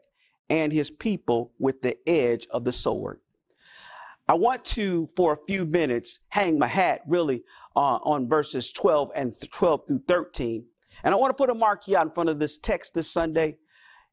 [0.49, 3.19] and his people with the edge of the sword.
[4.27, 7.43] I want to, for a few minutes, hang my hat really
[7.75, 10.65] uh, on verses 12 and 12 through 13.
[11.03, 13.57] And I want to put a marquee out in front of this text this Sunday,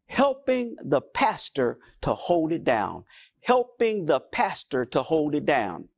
[0.09, 3.05] helping the pastor to hold it down.
[3.43, 5.89] Helping the pastor to hold it down.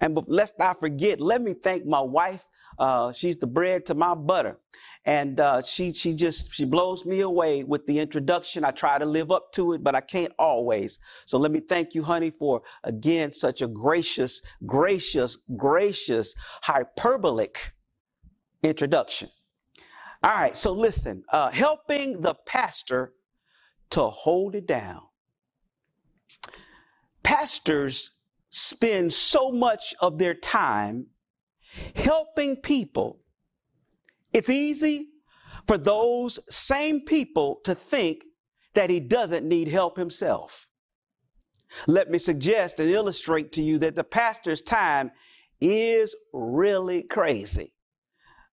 [0.00, 2.48] And lest I forget, let me thank my wife.
[2.78, 4.58] Uh, she's the bread to my butter.
[5.06, 8.64] And uh, she she just she blows me away with the introduction.
[8.64, 11.00] I try to live up to it, but I can't always.
[11.26, 17.72] So let me thank you, honey, for again such a gracious, gracious, gracious, hyperbolic
[18.62, 19.30] introduction.
[20.22, 23.14] All right, so listen, uh, helping the pastor
[23.90, 25.02] to hold it down.
[27.22, 28.12] Pastors
[28.50, 31.06] spend so much of their time
[31.94, 33.20] helping people,
[34.32, 35.08] it's easy
[35.66, 38.24] for those same people to think
[38.74, 40.68] that he doesn't need help himself.
[41.86, 45.12] Let me suggest and illustrate to you that the pastor's time
[45.60, 47.72] is really crazy.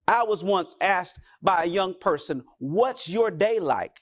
[0.07, 4.01] I was once asked by a young person, What's your day like?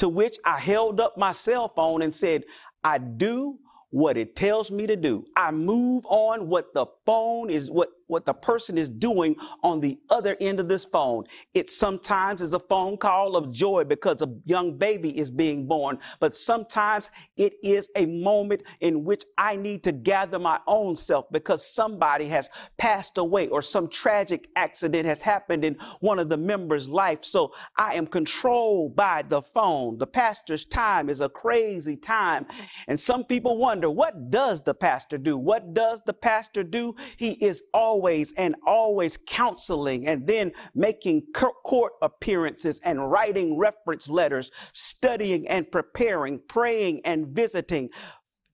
[0.00, 2.44] To which I held up my cell phone and said,
[2.82, 3.58] I do
[3.90, 5.26] what it tells me to do.
[5.36, 9.98] I move on what the phone is, what, what the person is doing on the
[10.10, 11.24] other end of this phone.
[11.54, 15.98] It sometimes is a phone call of joy because a young baby is being born,
[16.18, 21.26] but sometimes it is a moment in which I need to gather my own self
[21.30, 26.36] because somebody has passed away or some tragic accident has happened in one of the
[26.36, 27.24] members' life.
[27.24, 29.98] So I am controlled by the phone.
[29.98, 32.46] The pastor's time is a crazy time.
[32.88, 35.36] And some people wonder, what does the pastor do?
[35.36, 36.96] What does the pastor do?
[37.16, 37.99] He is always
[38.36, 46.40] and always counseling and then making court appearances and writing reference letters, studying and preparing,
[46.48, 47.90] praying and visiting,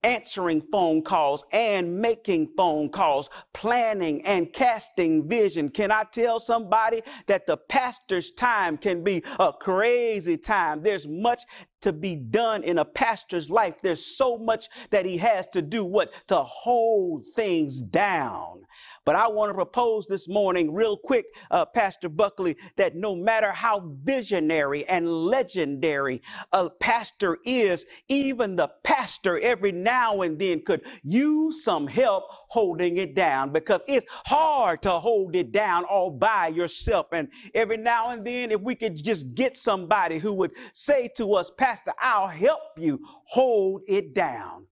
[0.06, 5.68] answering phone calls and making phone calls, planning and casting vision.
[5.68, 10.82] Can I tell somebody that the pastor's time can be a crazy time?
[10.82, 11.42] There's much
[11.80, 13.82] to be done in a pastor's life.
[13.82, 18.62] There's so much that he has to do what to hold things down.
[19.06, 23.52] But I want to propose this morning, real quick, uh, Pastor Buckley, that no matter
[23.52, 30.82] how visionary and legendary a pastor is, even the pastor every now and then could
[31.04, 36.48] use some help holding it down because it's hard to hold it down all by
[36.48, 37.06] yourself.
[37.12, 41.34] And every now and then, if we could just get somebody who would say to
[41.34, 44.66] us, Pastor, I'll help you hold it down.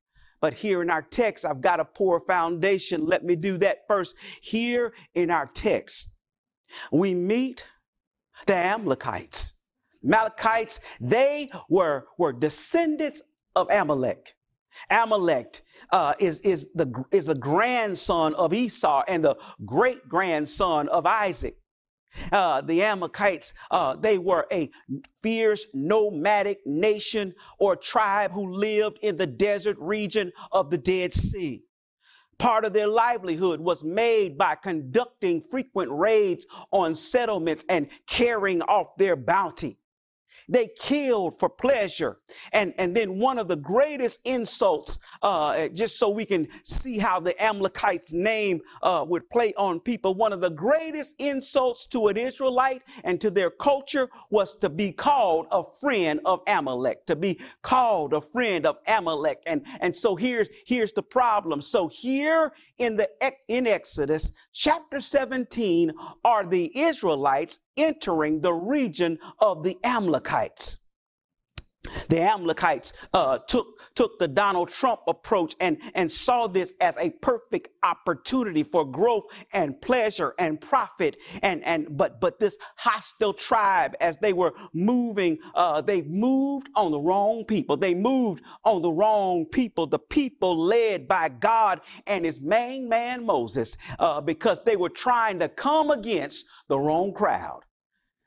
[0.45, 3.07] But here in our text, I've got a poor foundation.
[3.07, 4.15] Let me do that first.
[4.43, 6.11] Here in our text,
[6.93, 7.67] we meet
[8.45, 9.55] the Amalekites.
[10.05, 13.23] Amalekites, they were, were descendants
[13.57, 14.35] of Amalek.
[14.91, 21.07] Amalek uh, is, is, the, is the grandson of Esau and the great grandson of
[21.07, 21.57] Isaac.
[22.33, 24.71] Uh, the Amalekites, uh, they were a
[25.23, 31.65] fierce nomadic nation or tribe who lived in the desert region of the Dead Sea.
[32.39, 38.97] Part of their livelihood was made by conducting frequent raids on settlements and carrying off
[38.97, 39.79] their bounty.
[40.49, 42.19] They killed for pleasure.
[42.53, 47.21] And, and then one of the greatest insults, uh, just so we can see how
[47.21, 52.17] the Amalekites' name uh, would play on people, one of the greatest insults to an
[52.17, 57.41] Israelite and to their culture was to be called a friend of Amalek, to be
[57.63, 59.43] called a friend of Amalek.
[59.47, 61.63] And, and so here's, here's the problem.
[61.63, 63.09] So here in the
[63.49, 65.93] in Exodus chapter 17
[66.25, 70.79] are the Israelites entering the region of the Amalekites.
[72.09, 77.11] The Amalekites uh, took, took the Donald Trump approach and, and saw this as a
[77.11, 81.17] perfect opportunity for growth and pleasure and profit.
[81.43, 86.93] And, and but but this hostile tribe, as they were moving, uh, they moved on
[86.93, 87.77] the wrong people.
[87.77, 89.87] They moved on the wrong people.
[89.87, 95.39] The people led by God and His main man Moses, uh, because they were trying
[95.41, 97.61] to come against the wrong crowd.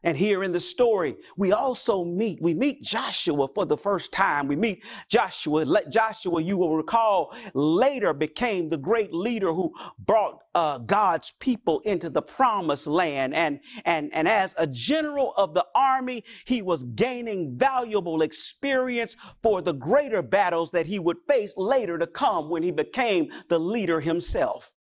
[0.07, 4.47] And here in the story, we also meet, we meet Joshua for the first time.
[4.47, 5.65] We meet Joshua.
[5.65, 11.81] Let Joshua, you will recall, later became the great leader who brought uh, God's people
[11.81, 13.35] into the promised land.
[13.35, 19.61] And, and, and as a general of the army, he was gaining valuable experience for
[19.61, 23.99] the greater battles that he would face later to come when he became the leader
[23.99, 24.73] himself.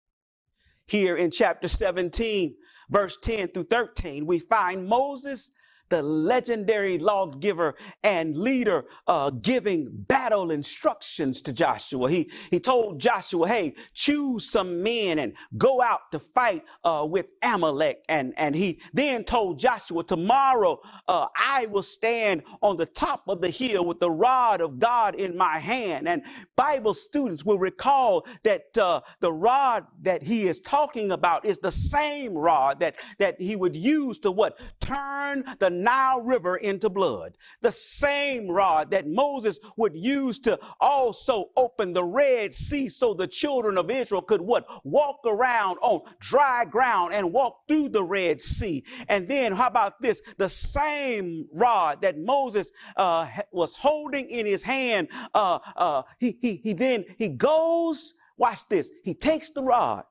[0.86, 2.56] Here in chapter 17,
[2.90, 5.50] verse 10 through 13, we find Moses
[5.88, 12.10] the legendary lawgiver and leader uh, giving battle instructions to Joshua.
[12.10, 17.26] He, he told Joshua, hey, choose some men and go out to fight uh, with
[17.42, 18.04] Amalek.
[18.08, 23.40] And, and he then told Joshua, tomorrow uh, I will stand on the top of
[23.40, 26.08] the hill with the rod of God in my hand.
[26.08, 26.22] And
[26.56, 31.72] Bible students will recall that uh, the rod that he is talking about is the
[31.72, 34.58] same rod that, that he would use to what?
[34.80, 37.36] Turn the Nile River into blood.
[37.60, 43.26] The same rod that Moses would use to also open the Red Sea so the
[43.26, 44.66] children of Israel could what?
[44.84, 48.84] Walk around on dry ground and walk through the Red Sea.
[49.08, 50.22] And then how about this?
[50.38, 56.56] The same rod that Moses uh, was holding in his hand, uh, uh, he, he,
[56.56, 60.04] he then, he goes, watch this, he takes the rod,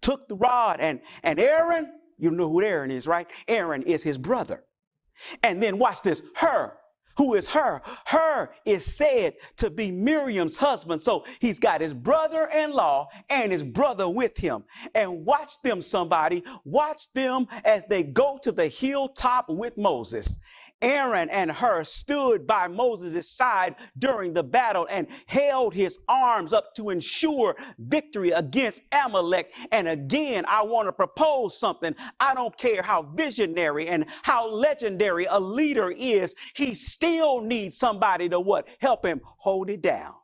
[0.00, 3.30] took the rod and, and Aaron, you know who Aaron is, right?
[3.46, 4.64] Aaron is his brother.
[5.42, 6.74] And then watch this, Hur.
[7.18, 7.82] Who is Hur?
[8.06, 11.02] Hur is said to be Miriam's husband.
[11.02, 14.62] So he's got his brother in law and his brother with him.
[14.94, 16.44] And watch them, somebody.
[16.64, 20.38] Watch them as they go to the hilltop with Moses.
[20.82, 26.74] Aaron and Hur stood by Moses' side during the battle and held his arms up
[26.76, 29.52] to ensure victory against Amalek.
[29.72, 31.94] And again, I want to propose something.
[32.20, 38.28] I don't care how visionary and how legendary a leader is, he still needs somebody
[38.28, 38.68] to what?
[38.80, 40.14] Help him hold it down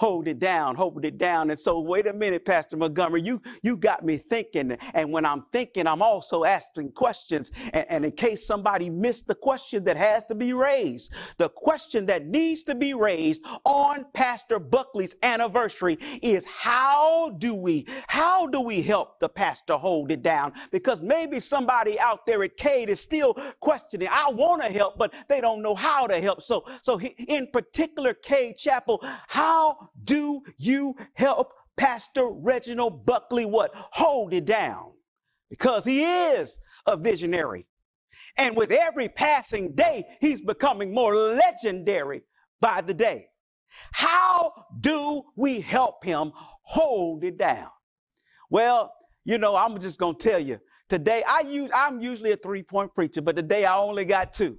[0.00, 1.50] hold it down, hold it down.
[1.50, 4.78] And so, wait a minute, Pastor Montgomery, you, you got me thinking.
[4.94, 7.50] And when I'm thinking, I'm also asking questions.
[7.74, 12.06] And, and in case somebody missed the question that has to be raised, the question
[12.06, 18.62] that needs to be raised on Pastor Buckley's anniversary is how do we, how do
[18.62, 20.54] we help the pastor hold it down?
[20.72, 25.12] Because maybe somebody out there at Cade is still questioning, I want to help, but
[25.28, 26.40] they don't know how to help.
[26.40, 33.70] So, so in particular, Cade Chapel, how do you help Pastor Reginald Buckley what?
[33.74, 34.92] Hold it down.
[35.48, 37.66] Because he is a visionary.
[38.36, 42.22] And with every passing day, he's becoming more legendary
[42.60, 43.26] by the day.
[43.92, 46.32] How do we help him
[46.62, 47.68] hold it down?
[48.50, 48.92] Well,
[49.24, 52.94] you know, I'm just going to tell you today I use I'm usually a three-point
[52.94, 54.58] preacher, but today I only got two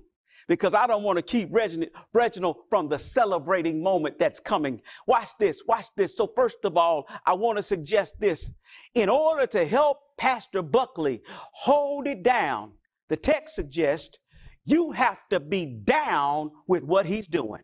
[0.52, 4.82] because I don't want to keep Reginald, from the celebrating moment that's coming.
[5.08, 6.18] Watch this, watch this.
[6.18, 8.52] So, first of all, I want to suggest this.
[8.94, 11.22] In order to help Pastor Buckley
[11.54, 12.74] hold it down,
[13.08, 14.18] the text suggests
[14.66, 17.62] you have to be down with what he's doing.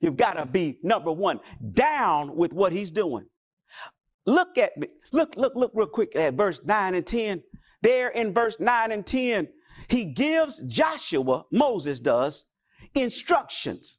[0.00, 1.40] You've got to be, number one,
[1.72, 3.26] down with what he's doing.
[4.26, 4.86] Look at me.
[5.10, 7.42] Look, look, look real quick at verse 9 and 10.
[7.82, 9.48] There in verse 9 and 10,
[9.88, 12.44] he gives Joshua, Moses does,
[12.94, 13.98] instructions.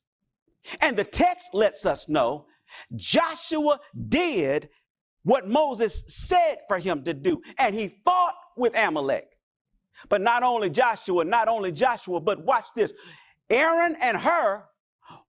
[0.82, 2.46] And the text lets us know
[2.96, 4.70] Joshua did
[5.24, 9.28] what Moses said for him to do, and he fought with Amalek.
[10.08, 12.94] But not only Joshua, not only Joshua, but watch this
[13.50, 14.64] Aaron and Hur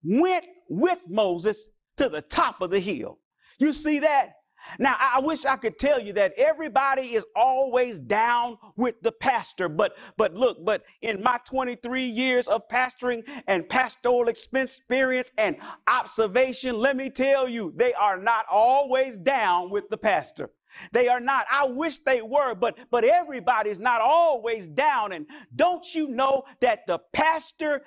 [0.03, 3.20] went with Moses to the top of the hill.
[3.60, 4.34] You see that?
[4.80, 9.70] Now, I wish I could tell you that everybody is always down with the pastor,
[9.70, 15.57] but but look, but in my 23 years of pastoring and pastoral experience and
[15.88, 20.49] observation, let me tell you, they are not always down with the pastor.
[20.91, 21.45] They are not.
[21.51, 25.11] I wish they were, but but everybody's not always down.
[25.13, 27.84] And don't you know that the pastor,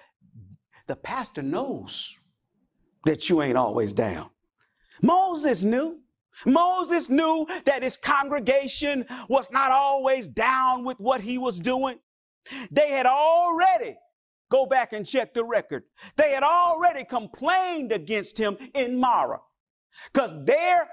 [0.86, 2.18] the pastor knows
[3.04, 4.30] that you ain't always down.
[5.02, 6.00] Moses knew.
[6.46, 11.98] Moses knew that his congregation was not always down with what he was doing.
[12.70, 13.96] They had already,
[14.50, 15.84] go back and check the record,
[16.16, 19.40] they had already complained against him in Marah
[20.12, 20.88] because there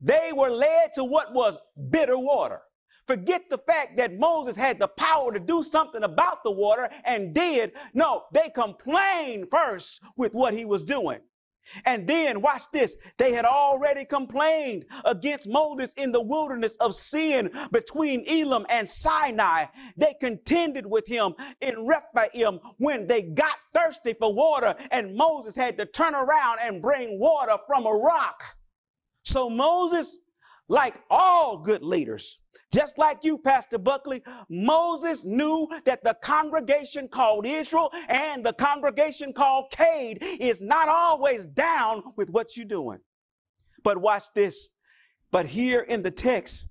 [0.00, 1.58] they were led to what was
[1.90, 2.60] bitter water.
[3.06, 7.34] Forget the fact that Moses had the power to do something about the water and
[7.34, 7.72] did.
[7.92, 11.20] No, they complained first with what he was doing.
[11.84, 17.50] And then, watch this, they had already complained against Moses in the wilderness of sin
[17.72, 19.66] between Elim and Sinai.
[19.96, 25.78] They contended with him in Rephaim when they got thirsty for water, and Moses had
[25.78, 28.42] to turn around and bring water from a rock.
[29.22, 30.18] So Moses
[30.68, 32.40] like all good leaders,
[32.72, 39.32] just like you, Pastor Buckley, Moses knew that the congregation called Israel and the congregation
[39.32, 42.98] called Cade is not always down with what you're doing.
[43.82, 44.70] But watch this.
[45.30, 46.68] But here in the text,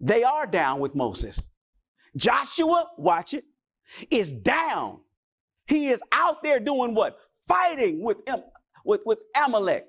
[0.00, 1.40] they are down with Moses.
[2.16, 3.44] Joshua, watch it,
[4.10, 5.00] is down.
[5.66, 7.16] He is out there doing what?
[7.46, 8.22] Fighting with,
[8.84, 9.86] with, with Amalek.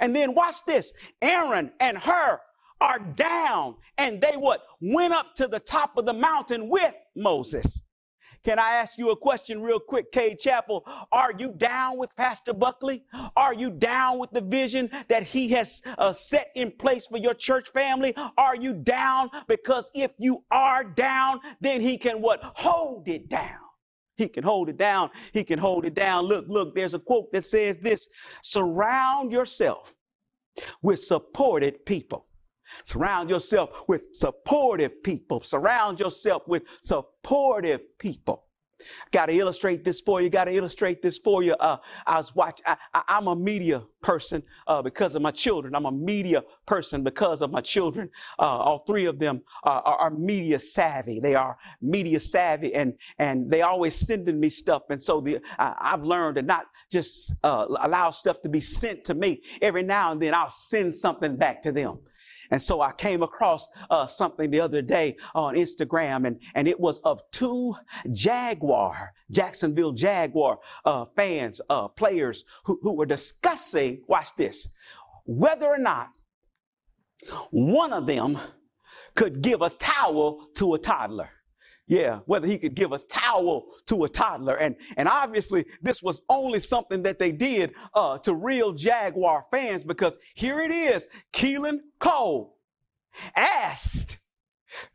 [0.00, 0.92] And then watch this.
[1.22, 2.40] Aaron and Hur
[2.80, 4.62] are down and they what?
[4.80, 7.82] Went up to the top of the mountain with Moses.
[8.44, 10.86] Can I ask you a question real quick, Cade Chapel?
[11.10, 13.04] Are you down with Pastor Buckley?
[13.36, 17.34] Are you down with the vision that he has uh, set in place for your
[17.34, 18.14] church family?
[18.38, 19.30] Are you down?
[19.48, 22.40] Because if you are down, then he can what?
[22.54, 23.65] Hold it down.
[24.16, 25.10] He can hold it down.
[25.32, 26.24] He can hold it down.
[26.24, 28.08] Look, look, there's a quote that says this
[28.42, 29.98] surround yourself
[30.82, 32.26] with supported people.
[32.84, 35.40] Surround yourself with supportive people.
[35.40, 38.45] Surround yourself with supportive people.
[39.12, 40.30] Got to illustrate this for you.
[40.30, 41.54] Got to illustrate this for you.
[41.54, 42.64] Uh, I was watching.
[42.66, 45.74] I, am a media person uh, because of my children.
[45.74, 48.10] I'm a media person because of my children.
[48.38, 51.20] Uh, all three of them are, are, media savvy.
[51.20, 54.82] They are media savvy, and and they always sending me stuff.
[54.90, 59.14] And so the I've learned to not just uh, allow stuff to be sent to
[59.14, 59.42] me.
[59.60, 61.98] Every now and then, I'll send something back to them.
[62.50, 66.78] And so I came across uh, something the other day on Instagram, and, and it
[66.78, 67.74] was of two
[68.12, 74.68] Jaguar, Jacksonville Jaguar uh, fans, uh, players who, who were discussing, watch this,
[75.24, 76.10] whether or not
[77.50, 78.38] one of them
[79.14, 81.30] could give a towel to a toddler.
[81.88, 84.56] Yeah, whether he could give a towel to a toddler.
[84.56, 89.84] And, and obviously, this was only something that they did uh, to real Jaguar fans
[89.84, 92.56] because here it is Keelan Cole
[93.36, 94.18] asked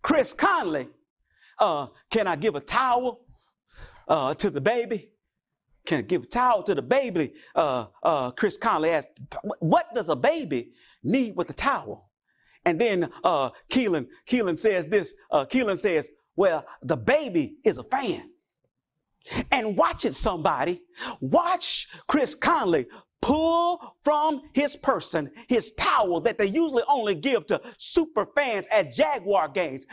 [0.02, 0.90] Chris Conley,
[1.60, 3.22] uh, Can I give a towel
[4.08, 5.12] uh, to the baby?
[5.86, 7.34] Can I give a towel to the baby?
[7.56, 9.08] Uh, uh, Chris Conley asked,
[9.60, 10.74] What does a baby
[11.04, 12.10] need with a towel?
[12.66, 15.14] And then uh, Keelan, Keelan says this.
[15.32, 18.30] Uh, Keelan says, well, the baby is a fan.
[19.52, 20.82] And watch it, somebody.
[21.20, 22.88] Watch Chris Conley
[23.22, 28.92] pull from his person his towel that they usually only give to super fans at
[28.92, 29.86] Jaguar games.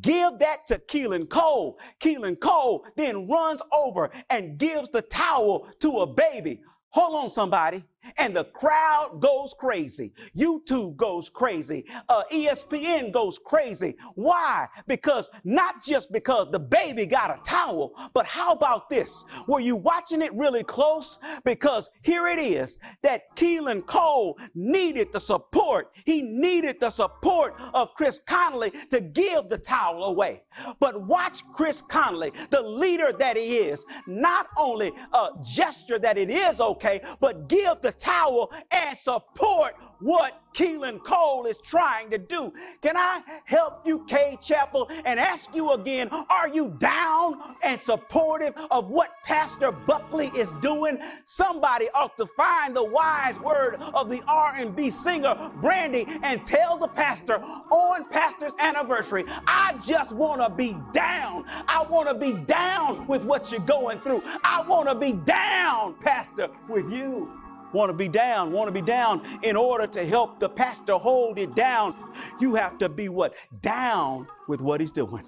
[0.00, 1.78] Give that to Keelan Cole.
[2.00, 6.60] Keelan Cole then runs over and gives the towel to a baby.
[6.90, 7.82] Hold on, somebody.
[8.18, 10.12] And the crowd goes crazy.
[10.36, 11.84] YouTube goes crazy.
[12.08, 13.96] Uh, ESPN goes crazy.
[14.14, 14.68] Why?
[14.86, 19.24] Because not just because the baby got a towel, but how about this?
[19.48, 21.18] Were you watching it really close?
[21.44, 25.92] Because here it is that Keelan Cole needed the support.
[26.04, 30.42] He needed the support of Chris Conley to give the towel away.
[30.80, 36.30] But watch Chris Conley, the leader that he is, not only uh, gesture that it
[36.30, 42.52] is okay, but give the towel and support what Keelan Cole is trying to do.
[42.80, 48.54] Can I help you, Cade Chapel, and ask you again, are you down and supportive
[48.70, 50.98] of what Pastor Buckley is doing?
[51.24, 56.88] Somebody ought to find the wise word of the R&B singer Brandy and tell the
[56.88, 57.36] pastor
[57.70, 61.44] on pastor's anniversary, I just want to be down.
[61.68, 64.22] I want to be down with what you're going through.
[64.42, 67.30] I want to be down, pastor, with you
[67.72, 69.22] want to be down, want to be down.
[69.42, 71.94] In order to help the pastor hold it down,
[72.40, 73.34] you have to be what?
[73.60, 75.24] Down with what he's doing.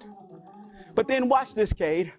[0.95, 2.13] But then watch this, Cade.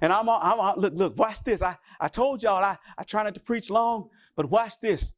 [0.00, 1.62] And I'm, I'm, look, look, watch this.
[1.62, 5.12] I, I told y'all I, I try not to preach long, but watch this.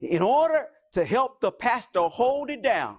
[0.00, 2.98] In order to help the pastor hold it down,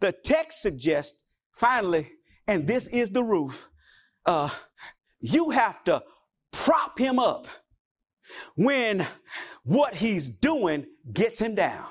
[0.00, 1.20] the text suggests,
[1.52, 2.12] finally,
[2.46, 3.68] and this is the roof,
[4.24, 4.48] uh,
[5.20, 6.02] you have to
[6.52, 7.46] prop him up
[8.56, 9.06] when
[9.64, 11.86] what he's doing gets him down.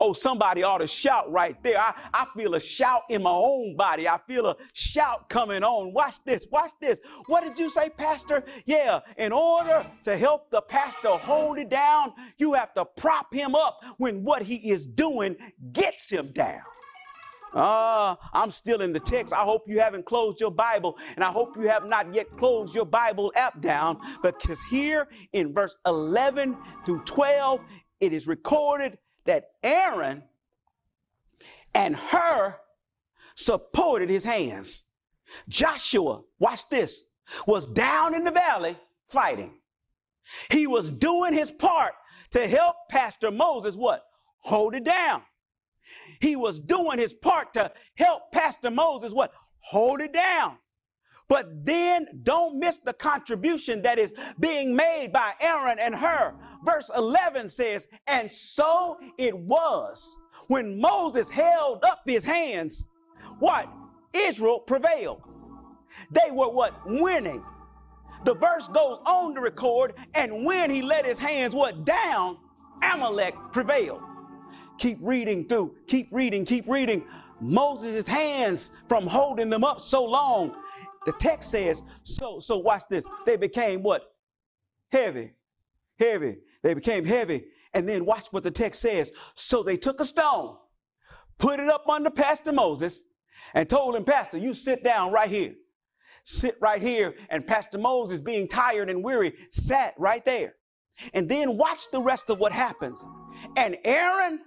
[0.00, 1.78] Oh, somebody ought to shout right there.
[1.78, 4.08] I, I feel a shout in my own body.
[4.08, 5.92] I feel a shout coming on.
[5.92, 6.46] Watch this.
[6.50, 7.00] Watch this.
[7.26, 8.44] What did you say, Pastor?
[8.64, 13.54] Yeah, in order to help the pastor hold it down, you have to prop him
[13.54, 15.36] up when what he is doing
[15.72, 16.62] gets him down.
[17.54, 19.32] Ah, uh, I'm still in the text.
[19.32, 22.74] I hope you haven't closed your Bible, and I hope you have not yet closed
[22.74, 27.60] your Bible app down, because here in verse 11 through 12,
[28.00, 30.24] it is recorded that Aaron
[31.74, 32.56] and Hur
[33.36, 34.82] supported his hands.
[35.48, 37.04] Joshua, watch this,
[37.46, 38.76] was down in the valley
[39.06, 39.58] fighting.
[40.50, 41.92] He was doing his part
[42.30, 44.04] to help Pastor Moses what?
[44.38, 45.22] Hold it down.
[46.24, 49.30] He was doing his part to help Pastor Moses what?
[49.58, 50.56] Hold it down.
[51.28, 56.34] But then don't miss the contribution that is being made by Aaron and Hur.
[56.64, 60.16] Verse 11 says, And so it was
[60.48, 62.86] when Moses held up his hands,
[63.38, 63.68] what?
[64.14, 65.20] Israel prevailed.
[66.10, 66.74] They were what?
[66.86, 67.44] Winning.
[68.24, 71.84] The verse goes on to record, and when he let his hands what?
[71.84, 72.38] Down,
[72.82, 74.00] Amalek prevailed.
[74.78, 77.04] Keep reading through, keep reading, keep reading.
[77.40, 80.54] Moses' hands from holding them up so long.
[81.04, 83.06] The text says, so, so watch this.
[83.26, 84.14] They became what?
[84.90, 85.32] Heavy.
[85.98, 86.38] Heavy.
[86.62, 87.44] They became heavy.
[87.74, 89.12] And then watch what the text says.
[89.34, 90.56] So they took a stone,
[91.38, 93.04] put it up under Pastor Moses,
[93.52, 95.54] and told him, Pastor, you sit down right here.
[96.24, 97.14] Sit right here.
[97.28, 100.54] And Pastor Moses, being tired and weary, sat right there.
[101.12, 103.04] And then watch the rest of what happens.
[103.56, 104.40] And Aaron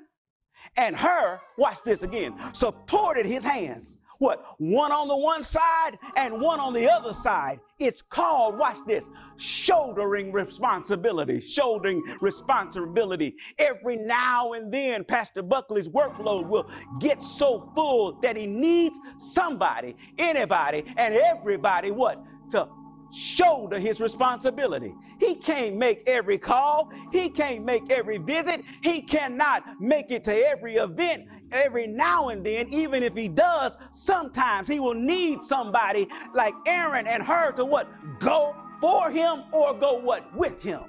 [0.76, 3.97] and Hur, watch this again, supported his hands.
[4.20, 4.43] What?
[4.57, 7.59] One on the one side and one on the other side.
[7.80, 11.39] It's called, watch this, shouldering responsibility.
[11.39, 13.36] Shouldering responsibility.
[13.59, 16.68] Every now and then, Pastor Buckley's workload will
[16.99, 22.24] get so full that he needs somebody, anybody, and everybody, what?
[22.51, 22.68] To
[23.14, 24.93] shoulder his responsibility.
[25.20, 26.91] He can't make every call.
[27.12, 28.62] He can't make every visit.
[28.82, 31.28] He cannot make it to every event.
[31.51, 37.08] every now and then, even if he does, sometimes he will need somebody like Aaron
[37.08, 37.88] and Hur to what?
[38.20, 40.36] Go for him or go what?
[40.36, 40.82] With him.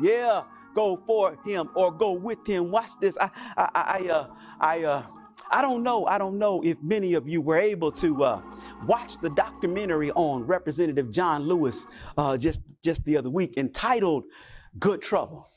[0.00, 0.44] Yeah,
[0.74, 2.70] go for him or go with him.
[2.70, 3.18] Watch this.
[3.20, 4.26] I, I, I, uh,
[4.60, 5.02] I, uh,
[5.50, 6.06] I don't know.
[6.06, 8.42] I don't know if many of you were able to uh,
[8.86, 11.86] watch the documentary on Representative John Lewis
[12.16, 14.24] uh, just just the other week, entitled
[14.78, 15.48] "Good Trouble."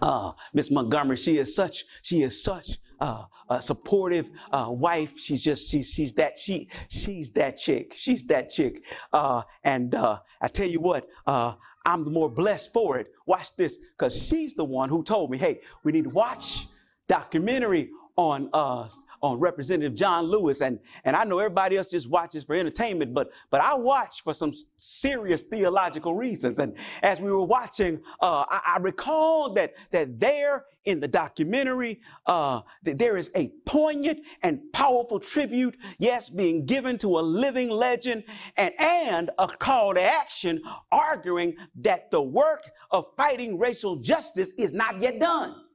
[0.00, 5.18] Uh, Miss Montgomery, she is such she is such uh, a supportive uh, wife.
[5.18, 7.92] She's just she's she's that she she's that chick.
[7.94, 8.84] She's that chick.
[9.12, 11.54] Uh, and uh, I tell you what, uh,
[11.84, 13.08] I'm the more blessed for it.
[13.26, 16.66] Watch this, because she's the one who told me, hey, we need to watch
[17.06, 18.88] documentary on uh,
[19.22, 23.32] on Representative John Lewis, and and I know everybody else just watches for entertainment, but
[23.50, 26.58] but I watch for some serious theological reasons.
[26.58, 28.78] And as we were watching, uh, I, I
[29.54, 35.76] that that there in the documentary, uh, that there is a poignant and powerful tribute,
[35.98, 38.24] yes, being given to a living legend,
[38.56, 44.72] and and a call to action, arguing that the work of fighting racial justice is
[44.72, 45.65] not yet done.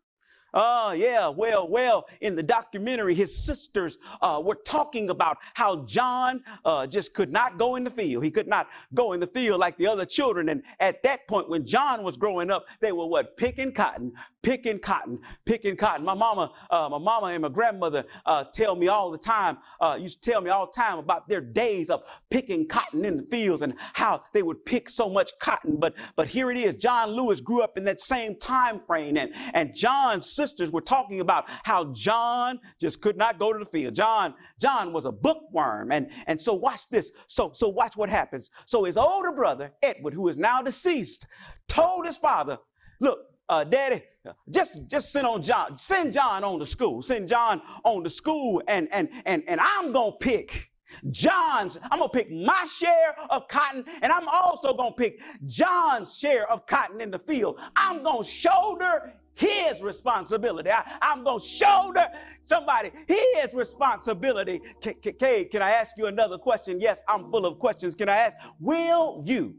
[0.54, 1.30] Oh, yeah.
[1.30, 7.14] Well, well, in the documentary, his sisters uh, were talking about how John uh, just
[7.14, 8.24] could not go in the field.
[8.24, 10.49] He could not go in the field like the other children.
[10.49, 13.38] And at that point, when John was growing up, they were what?
[13.38, 14.12] Picking cotton,
[14.44, 16.06] picking cotton, picking cotton.
[16.06, 19.98] My mama, uh, my mama and my grandmother uh, tell me all the time, uh,
[20.00, 23.24] used to tell me all the time about their days of picking cotton in the
[23.24, 25.78] fields and how they would pick so much cotton.
[25.80, 26.76] But, but here it is.
[26.76, 29.18] John Lewis grew up in that same time frame.
[29.18, 33.66] And, and John's sisters were talking about how John just could not go to the
[33.66, 33.96] field.
[33.96, 35.92] John, John was a bookworm.
[35.92, 37.12] And, and so watch this.
[37.28, 38.50] So, so watch what happens.
[38.66, 41.28] So his older brother, Edward, who is now deceased,
[41.68, 42.58] told his father,
[43.00, 43.20] look,
[43.52, 44.02] uh, daddy,
[44.49, 48.64] just just send on John, send John on to school, send John on to school,
[48.68, 50.72] and and and and I'm gonna pick
[51.12, 56.49] John's, I'm gonna pick my share of cotton, and I'm also gonna pick John's share
[56.49, 57.60] of cotton in the field.
[57.76, 60.70] I'm gonna shoulder his responsibility.
[60.70, 62.08] I, am going to shoulder
[62.41, 64.62] somebody his responsibility.
[64.82, 66.80] Cade, can I ask you another question?
[66.80, 67.95] Yes, I'm full of questions.
[67.95, 69.56] Can I ask, will you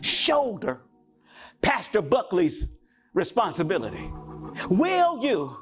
[0.00, 0.82] shoulder
[1.62, 2.72] Pastor Buckley's
[3.14, 4.12] responsibility?
[4.68, 5.56] Will you,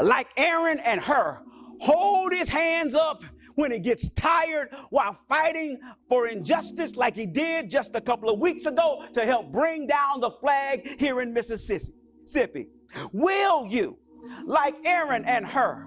[0.00, 1.40] like Aaron and Hur,
[1.80, 3.22] hold his hands up
[3.54, 5.78] when he gets tired while fighting
[6.08, 10.20] for injustice like he did just a couple of weeks ago to help bring down
[10.20, 12.68] the flag here in Mississippi?
[13.12, 13.98] Will you,
[14.44, 15.86] like Aaron and Hur,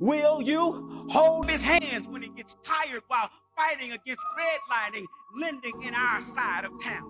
[0.00, 5.04] will you hold his hands when he gets tired while fighting against redlining,
[5.36, 7.02] lending in our side of town?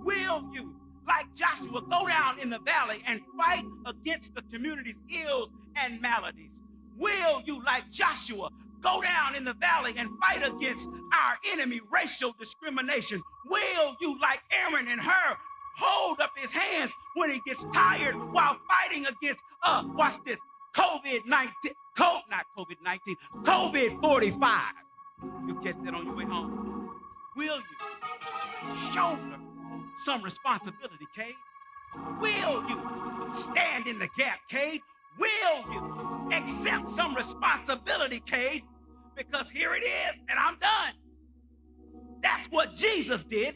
[0.00, 0.74] Will you,
[1.06, 6.62] like Joshua, go down in the valley and fight against the community's ills and maladies?
[6.96, 8.50] Will you, like Joshua,
[8.80, 13.20] go down in the valley and fight against our enemy, racial discrimination?
[13.46, 15.36] Will you, like Aaron and Hur,
[15.76, 20.40] hold up his hands when he gets tired while fighting against, uh, watch this,
[20.76, 21.50] COVID 19,
[21.96, 24.60] COVID, not COVID 19, COVID 45.
[25.46, 26.90] You catch that on your way home.
[27.36, 29.38] Will you shoulder
[29.96, 31.34] some responsibility, Cade?
[32.20, 34.80] Will you stand in the gap, Cade?
[35.18, 38.64] Will you accept some responsibility, Cade?
[39.16, 40.94] Because here it is, and I'm done.
[42.22, 43.54] That's what Jesus did.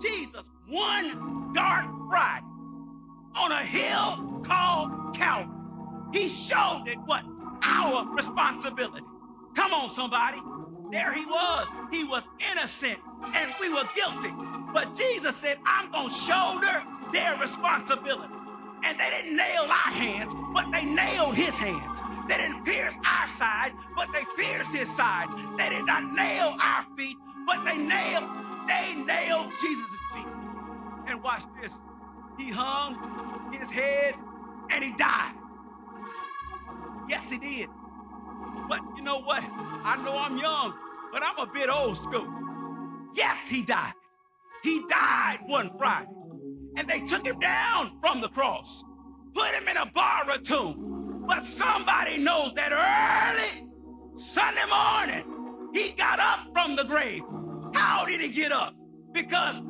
[0.00, 2.46] Jesus one dark Friday
[3.36, 5.54] on a hill called Calvary.
[6.12, 7.24] He showed it what?
[7.62, 9.04] Our responsibility.
[9.54, 10.38] Come on, somebody.
[10.90, 11.68] There he was.
[11.90, 12.98] He was innocent
[13.34, 14.30] and we were guilty.
[14.72, 16.82] But Jesus said, I'm going to shoulder
[17.12, 18.32] their responsibility.
[18.84, 22.00] And they didn't nail our hands, but they nailed his hands.
[22.28, 25.26] They didn't pierce our side, but they pierced his side.
[25.56, 27.16] They did not nail our feet,
[27.46, 28.28] but they nailed
[28.68, 30.26] they nailed Jesus' feet.
[31.06, 31.80] And watch this.
[32.36, 34.14] He hung his head
[34.70, 35.32] and he died.
[37.08, 37.68] Yes, he did.
[38.68, 39.42] But you know what?
[39.42, 40.74] I know I'm young,
[41.12, 42.28] but I'm a bit old school.
[43.14, 43.94] Yes, he died.
[44.62, 46.10] He died one Friday.
[46.76, 48.84] And they took him down from the cross,
[49.34, 51.24] put him in a borrowed tomb.
[51.26, 53.68] But somebody knows that early
[54.16, 57.22] Sunday morning, he got up from the grave.
[57.74, 58.74] How did he get up?
[59.12, 59.62] Because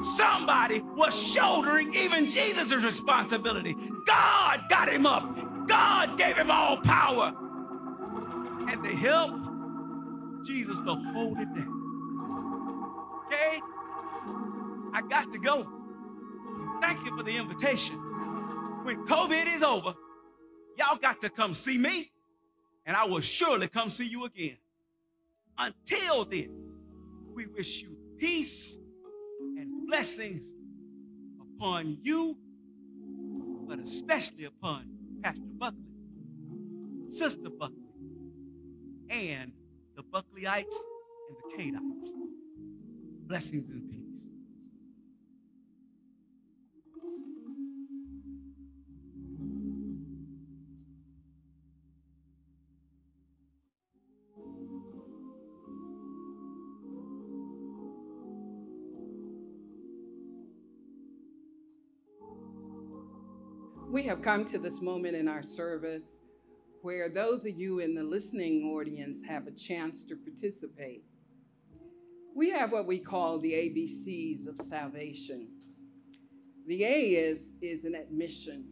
[0.00, 3.74] somebody was shouldering even Jesus' responsibility.
[4.06, 5.66] God got him up.
[5.68, 7.32] God gave him all power.
[8.68, 9.32] And to help
[10.44, 13.22] Jesus to hold it down.
[13.26, 13.60] Okay?
[14.96, 15.66] I got to go.
[16.80, 17.96] Thank you for the invitation.
[18.84, 19.94] When COVID is over,
[20.76, 22.10] Y'all got to come see me,
[22.84, 24.58] and I will surely come see you again.
[25.58, 26.54] Until then,
[27.34, 28.78] we wish you peace
[29.56, 30.54] and blessings
[31.40, 32.36] upon you,
[33.66, 34.90] but especially upon
[35.22, 35.80] Pastor Buckley,
[37.06, 37.76] Sister Buckley,
[39.08, 39.52] and
[39.96, 40.76] the Buckleyites
[41.28, 42.08] and the Cadites.
[43.26, 43.85] Blessings and
[63.96, 66.16] We have come to this moment in our service
[66.82, 71.02] where those of you in the listening audience have a chance to participate.
[72.34, 75.48] We have what we call the ABCs of salvation.
[76.66, 78.66] The A is, is an admission.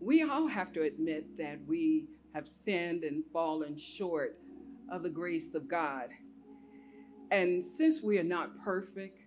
[0.00, 4.38] We all have to admit that we have sinned and fallen short
[4.90, 6.08] of the grace of God.
[7.30, 9.18] And since we are not perfect,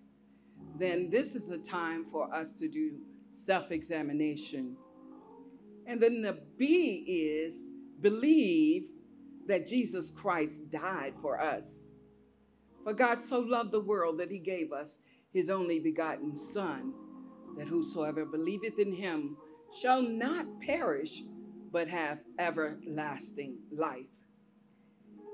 [0.80, 2.94] then this is a time for us to do
[3.36, 4.76] self examination.
[5.88, 7.68] And then the B is
[8.02, 8.88] believe
[9.48, 11.86] that Jesus Christ died for us.
[12.84, 14.99] For God so loved the world that he gave us
[15.34, 16.94] his only begotten Son,
[17.57, 19.38] that whosoever believeth in him
[19.80, 21.22] shall not perish,
[21.72, 24.06] but have everlasting life.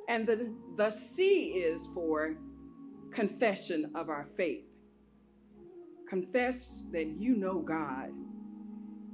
[0.09, 2.35] And the, the C is for
[3.11, 4.70] confession of our faith.
[6.11, 8.09] Confess that you know God,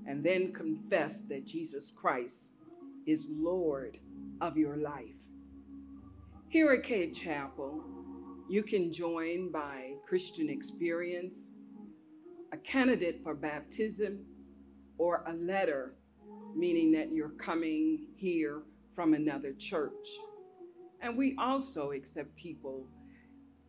[0.08, 2.56] and then confess that Jesus Christ
[3.06, 4.00] is Lord
[4.42, 5.14] of your life.
[6.50, 7.84] Here at Cade Chapel,
[8.50, 11.52] you can join by Christian experience,
[12.52, 14.26] a candidate for baptism,
[14.98, 15.94] or a letter,
[16.56, 18.64] meaning that you're coming here
[18.96, 20.08] from another church.
[21.02, 22.88] And we also accept people,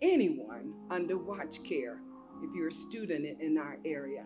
[0.01, 2.01] anyone under watch care,
[2.43, 4.25] if you're a student in our area.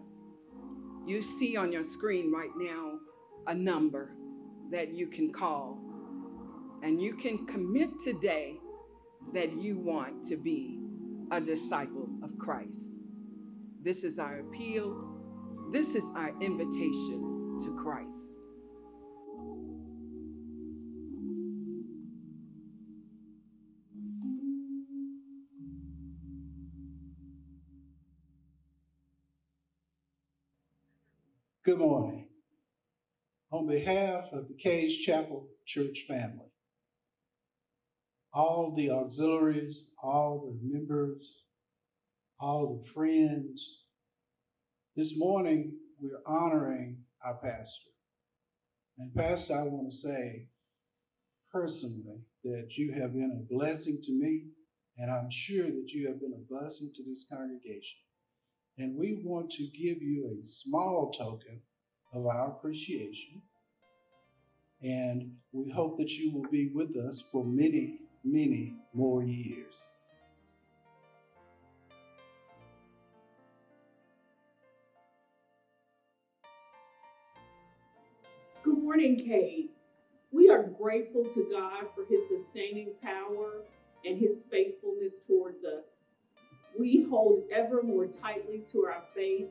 [1.06, 2.98] You see on your screen right now
[3.46, 4.14] a number
[4.70, 5.78] that you can call,
[6.82, 8.58] and you can commit today
[9.34, 10.78] that you want to be
[11.30, 13.00] a disciple of Christ.
[13.82, 15.08] This is our appeal.
[15.72, 18.41] This is our invitation to Christ.
[31.64, 32.26] Good morning.
[33.52, 36.50] On behalf of the Cade Chapel Church family,
[38.34, 41.24] all the auxiliaries, all the members,
[42.40, 43.84] all the friends,
[44.96, 47.92] this morning we're honoring our pastor.
[48.98, 50.48] And, Pastor, I want to say
[51.52, 54.46] personally that you have been a blessing to me,
[54.98, 58.00] and I'm sure that you have been a blessing to this congregation.
[58.78, 61.60] And we want to give you a small token
[62.14, 63.42] of our appreciation.
[64.82, 69.74] And we hope that you will be with us for many, many more years.
[78.62, 79.68] Good morning, Cade.
[80.30, 83.64] We are grateful to God for his sustaining power
[84.04, 86.01] and his faithfulness towards us.
[86.78, 89.50] We hold ever more tightly to our faith,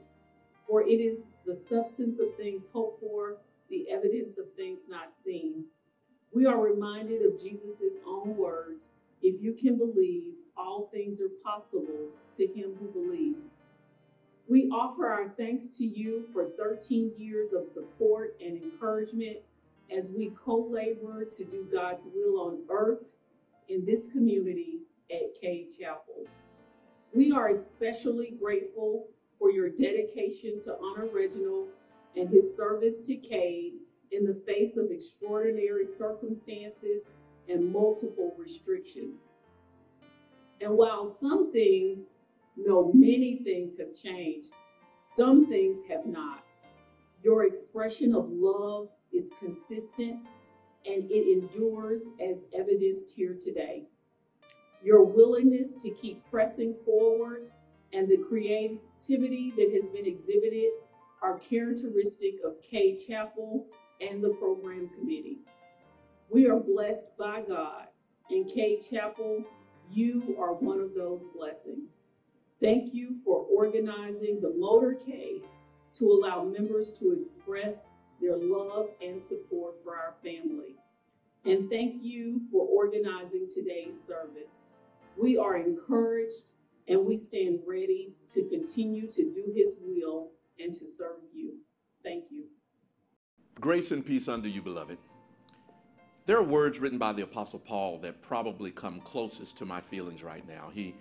[0.68, 3.38] for it is the substance of things hoped for,
[3.70, 5.66] the evidence of things not seen.
[6.34, 8.92] We are reminded of Jesus' own words
[9.22, 13.56] if you can believe, all things are possible to him who believes.
[14.48, 19.38] We offer our thanks to you for 13 years of support and encouragement
[19.96, 23.14] as we co labor to do God's will on earth
[23.70, 24.80] in this community
[25.12, 26.26] at Cade Chapel.
[27.14, 29.08] We are especially grateful
[29.38, 31.68] for your dedication to honor Reginald
[32.16, 33.74] and his service to Cade
[34.12, 37.04] in the face of extraordinary circumstances
[37.50, 39.30] and multiple restrictions.
[40.62, 42.06] And while some things,
[42.56, 44.54] no, many things have changed,
[45.00, 46.46] some things have not.
[47.24, 50.18] Your expression of love is consistent
[50.86, 53.84] and it endures as evidenced here today.
[54.84, 57.52] Your willingness to keep pressing forward
[57.94, 60.72] and the creativity that has been exhibited
[61.22, 63.68] are characteristic of Cade Chapel
[64.00, 65.40] and the program committee.
[66.30, 67.88] We are blessed by God.
[68.30, 69.44] In Cade Chapel,
[69.92, 72.08] you are one of those blessings.
[72.60, 75.42] Thank you for organizing the motorcade
[75.94, 77.88] to allow members to express
[78.22, 80.76] their love and support for our family.
[81.44, 84.62] And thank you for organizing today's service.
[85.18, 86.46] We are encouraged
[86.88, 91.60] and we stand ready to continue to do His will and to serve you.
[92.04, 92.46] Thank you.
[93.60, 94.98] Grace and peace unto you, beloved.
[96.26, 100.24] There are words written by the Apostle Paul that probably come closest to my feelings
[100.24, 100.70] right now.
[100.74, 100.96] He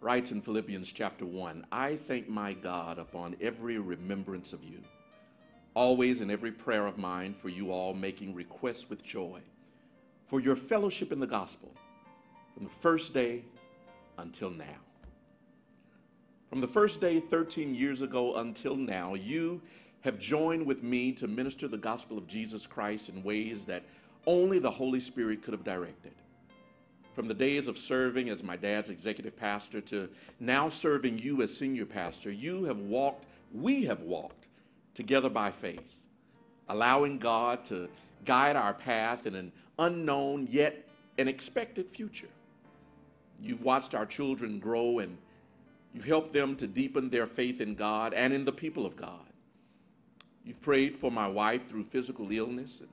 [0.00, 4.78] writes in Philippians chapter 1 I thank my God upon every remembrance of you,
[5.74, 9.40] always in every prayer of mine for you all, making requests with joy
[10.26, 11.72] for your fellowship in the gospel
[12.58, 13.44] from the first day
[14.16, 14.64] until now.
[16.50, 19.62] From the first day 13 years ago until now, you
[20.00, 23.84] have joined with me to minister the gospel of Jesus Christ in ways that
[24.26, 26.10] only the Holy Spirit could have directed.
[27.14, 30.08] From the days of serving as my dad's executive pastor to
[30.40, 34.48] now serving you as senior pastor, you have walked, we have walked
[34.94, 35.94] together by faith,
[36.68, 37.88] allowing God to
[38.24, 40.84] guide our path in an unknown yet
[41.18, 42.26] an expected future.
[43.40, 45.16] You've watched our children grow and
[45.94, 49.20] you've helped them to deepen their faith in God and in the people of God.
[50.44, 52.78] You've prayed for my wife through physical illness.
[52.80, 52.88] And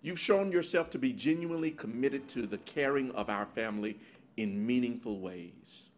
[0.00, 3.98] you've shown yourself to be genuinely committed to the caring of our family
[4.36, 5.90] in meaningful ways.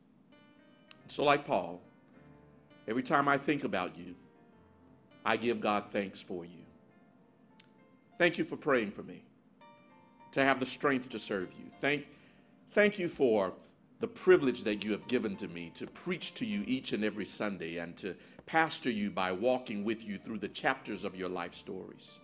[1.09, 1.81] So, like Paul,
[2.89, 4.15] every time I think about you,
[5.25, 6.65] I give God thanks for you.
[8.19, 9.23] Thank you for praying for me,
[10.33, 11.71] to have the strength to serve you.
[11.81, 12.07] Thank,
[12.75, 13.55] thank you for
[14.01, 17.25] the privilege that you have given to me to preach to you each and every
[17.25, 18.15] Sunday and to
[18.45, 22.19] pastor you by walking with you through the chapters of your life stories.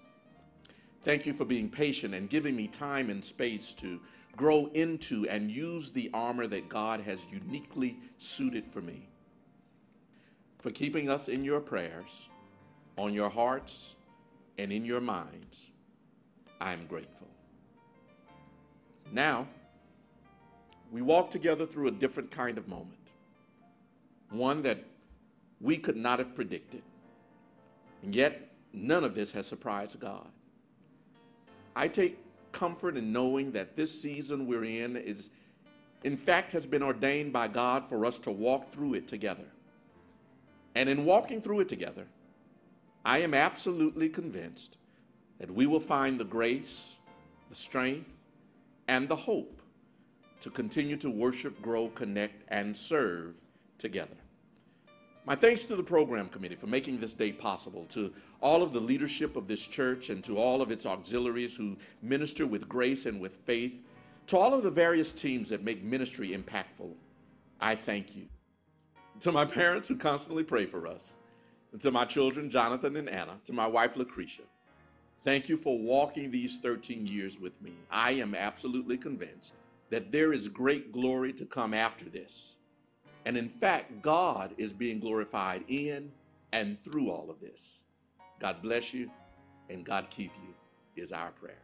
[1.04, 4.00] Thank you for being patient and giving me time and space to
[4.36, 9.08] grow into and use the armor that God has uniquely suited for me.
[10.58, 12.28] For keeping us in your prayers,
[12.98, 13.94] on your hearts,
[14.58, 15.70] and in your minds,
[16.60, 17.28] I am grateful.
[19.10, 19.48] Now,
[20.90, 22.98] we walk together through a different kind of moment,
[24.30, 24.84] one that
[25.60, 26.82] we could not have predicted.
[28.02, 30.26] And yet, none of this has surprised God.
[31.76, 32.18] I take
[32.52, 35.30] comfort in knowing that this season we're in is,
[36.02, 39.44] in fact, has been ordained by God for us to walk through it together.
[40.74, 42.06] And in walking through it together,
[43.04, 44.76] I am absolutely convinced
[45.38, 46.96] that we will find the grace,
[47.48, 48.10] the strength,
[48.88, 49.59] and the hope
[50.40, 53.34] to continue to worship, grow, connect, and serve
[53.78, 54.16] together.
[55.26, 58.80] My thanks to the program committee for making this day possible, to all of the
[58.80, 63.20] leadership of this church and to all of its auxiliaries who minister with grace and
[63.20, 63.74] with faith,
[64.28, 66.90] to all of the various teams that make ministry impactful.
[67.60, 68.26] I thank you.
[69.20, 71.10] To my parents who constantly pray for us,
[71.72, 74.42] and to my children, Jonathan and Anna, to my wife, Lucretia,
[75.24, 77.72] thank you for walking these 13 years with me.
[77.90, 79.54] I am absolutely convinced
[79.90, 82.54] that there is great glory to come after this.
[83.26, 86.10] And in fact, God is being glorified in
[86.52, 87.80] and through all of this.
[88.40, 89.10] God bless you
[89.68, 91.56] and God keep you, is our prayer.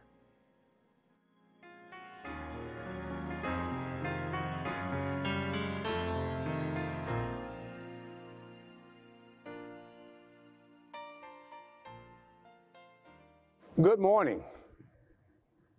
[13.81, 14.43] Good morning.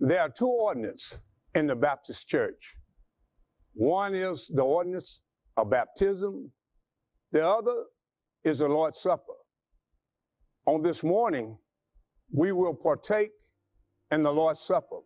[0.00, 1.18] There are two ordinances
[1.54, 2.74] in the Baptist church.
[3.74, 5.20] One is the ordinance
[5.56, 6.52] of baptism,
[7.32, 7.84] the other
[8.44, 9.34] is the Lord's Supper.
[10.66, 11.58] On this morning,
[12.32, 13.30] we will partake
[14.10, 15.00] in the Lord's Supper.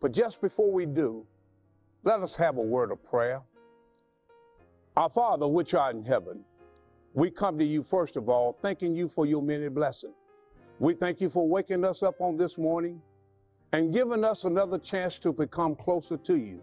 [0.00, 1.26] But just before we do,
[2.02, 3.42] let us have a word of prayer.
[4.96, 6.44] Our Father, which art in heaven,
[7.12, 10.14] we come to you first of all, thanking you for your many blessings.
[10.78, 13.02] We thank you for waking us up on this morning
[13.72, 16.62] and giving us another chance to become closer to you.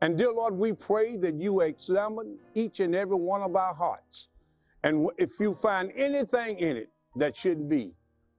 [0.00, 4.28] And dear Lord, we pray that you examine each and every one of our hearts.
[4.82, 7.94] And if you find anything in it that shouldn't be,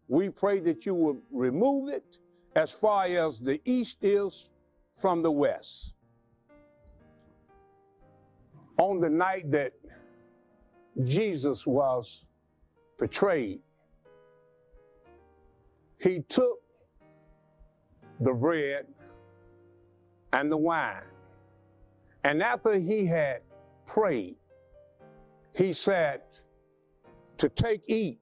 [0.07, 2.18] we pray that you will remove it
[2.56, 4.49] as far as the east is
[4.98, 5.94] from the west.
[8.77, 9.73] On the night that
[11.06, 12.26] Jesus was
[12.99, 13.61] betrayed,
[15.99, 16.62] he took
[18.24, 18.86] the bread
[20.32, 21.04] and the wine.
[22.24, 23.41] And after he had
[23.86, 24.38] prayed,
[25.54, 26.22] he said,
[27.38, 28.20] To take, eat.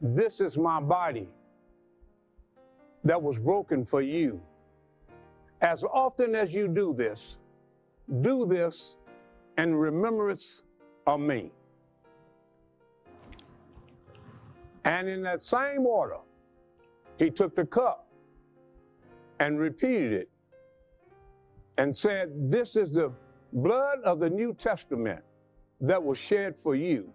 [0.00, 1.28] This is my body
[3.02, 4.40] that was broken for you.
[5.60, 7.36] As often as you do this,
[8.20, 8.96] do this
[9.56, 10.62] in remembrance
[11.06, 11.50] of me.
[14.84, 16.18] And in that same order,
[17.18, 18.07] he took the cup
[19.40, 20.30] and repeated it
[21.76, 23.12] and said, This is the
[23.52, 25.22] blood of the New Testament
[25.80, 27.12] that was shed for you.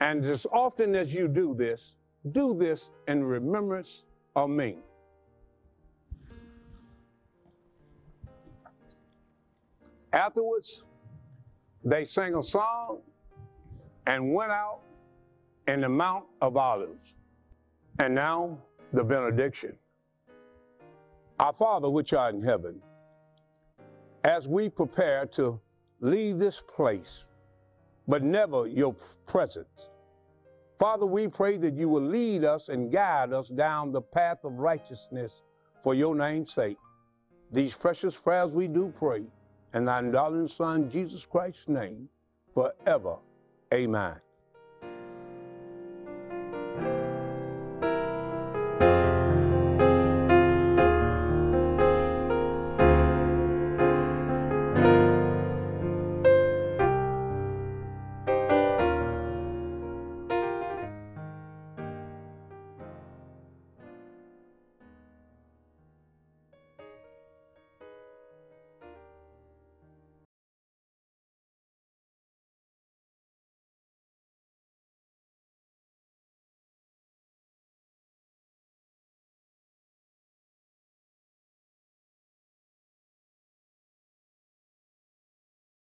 [0.00, 1.94] And as often as you do this,
[2.32, 4.78] do this in remembrance of me.
[10.12, 10.84] Afterwards,
[11.84, 13.00] they sang a song
[14.06, 14.80] and went out
[15.68, 17.14] in the Mount of Olives.
[17.98, 18.58] And now
[18.92, 19.76] the benediction.
[21.42, 22.80] Our Father, which art in heaven,
[24.22, 25.60] as we prepare to
[25.98, 27.24] leave this place,
[28.06, 28.94] but never your
[29.26, 29.88] presence,
[30.78, 34.52] Father, we pray that you will lead us and guide us down the path of
[34.60, 35.42] righteousness
[35.82, 36.78] for your name's sake.
[37.50, 39.24] These precious prayers we do pray
[39.74, 42.08] in thy darling Son, Jesus Christ's name,
[42.54, 43.16] forever.
[43.74, 44.14] Amen.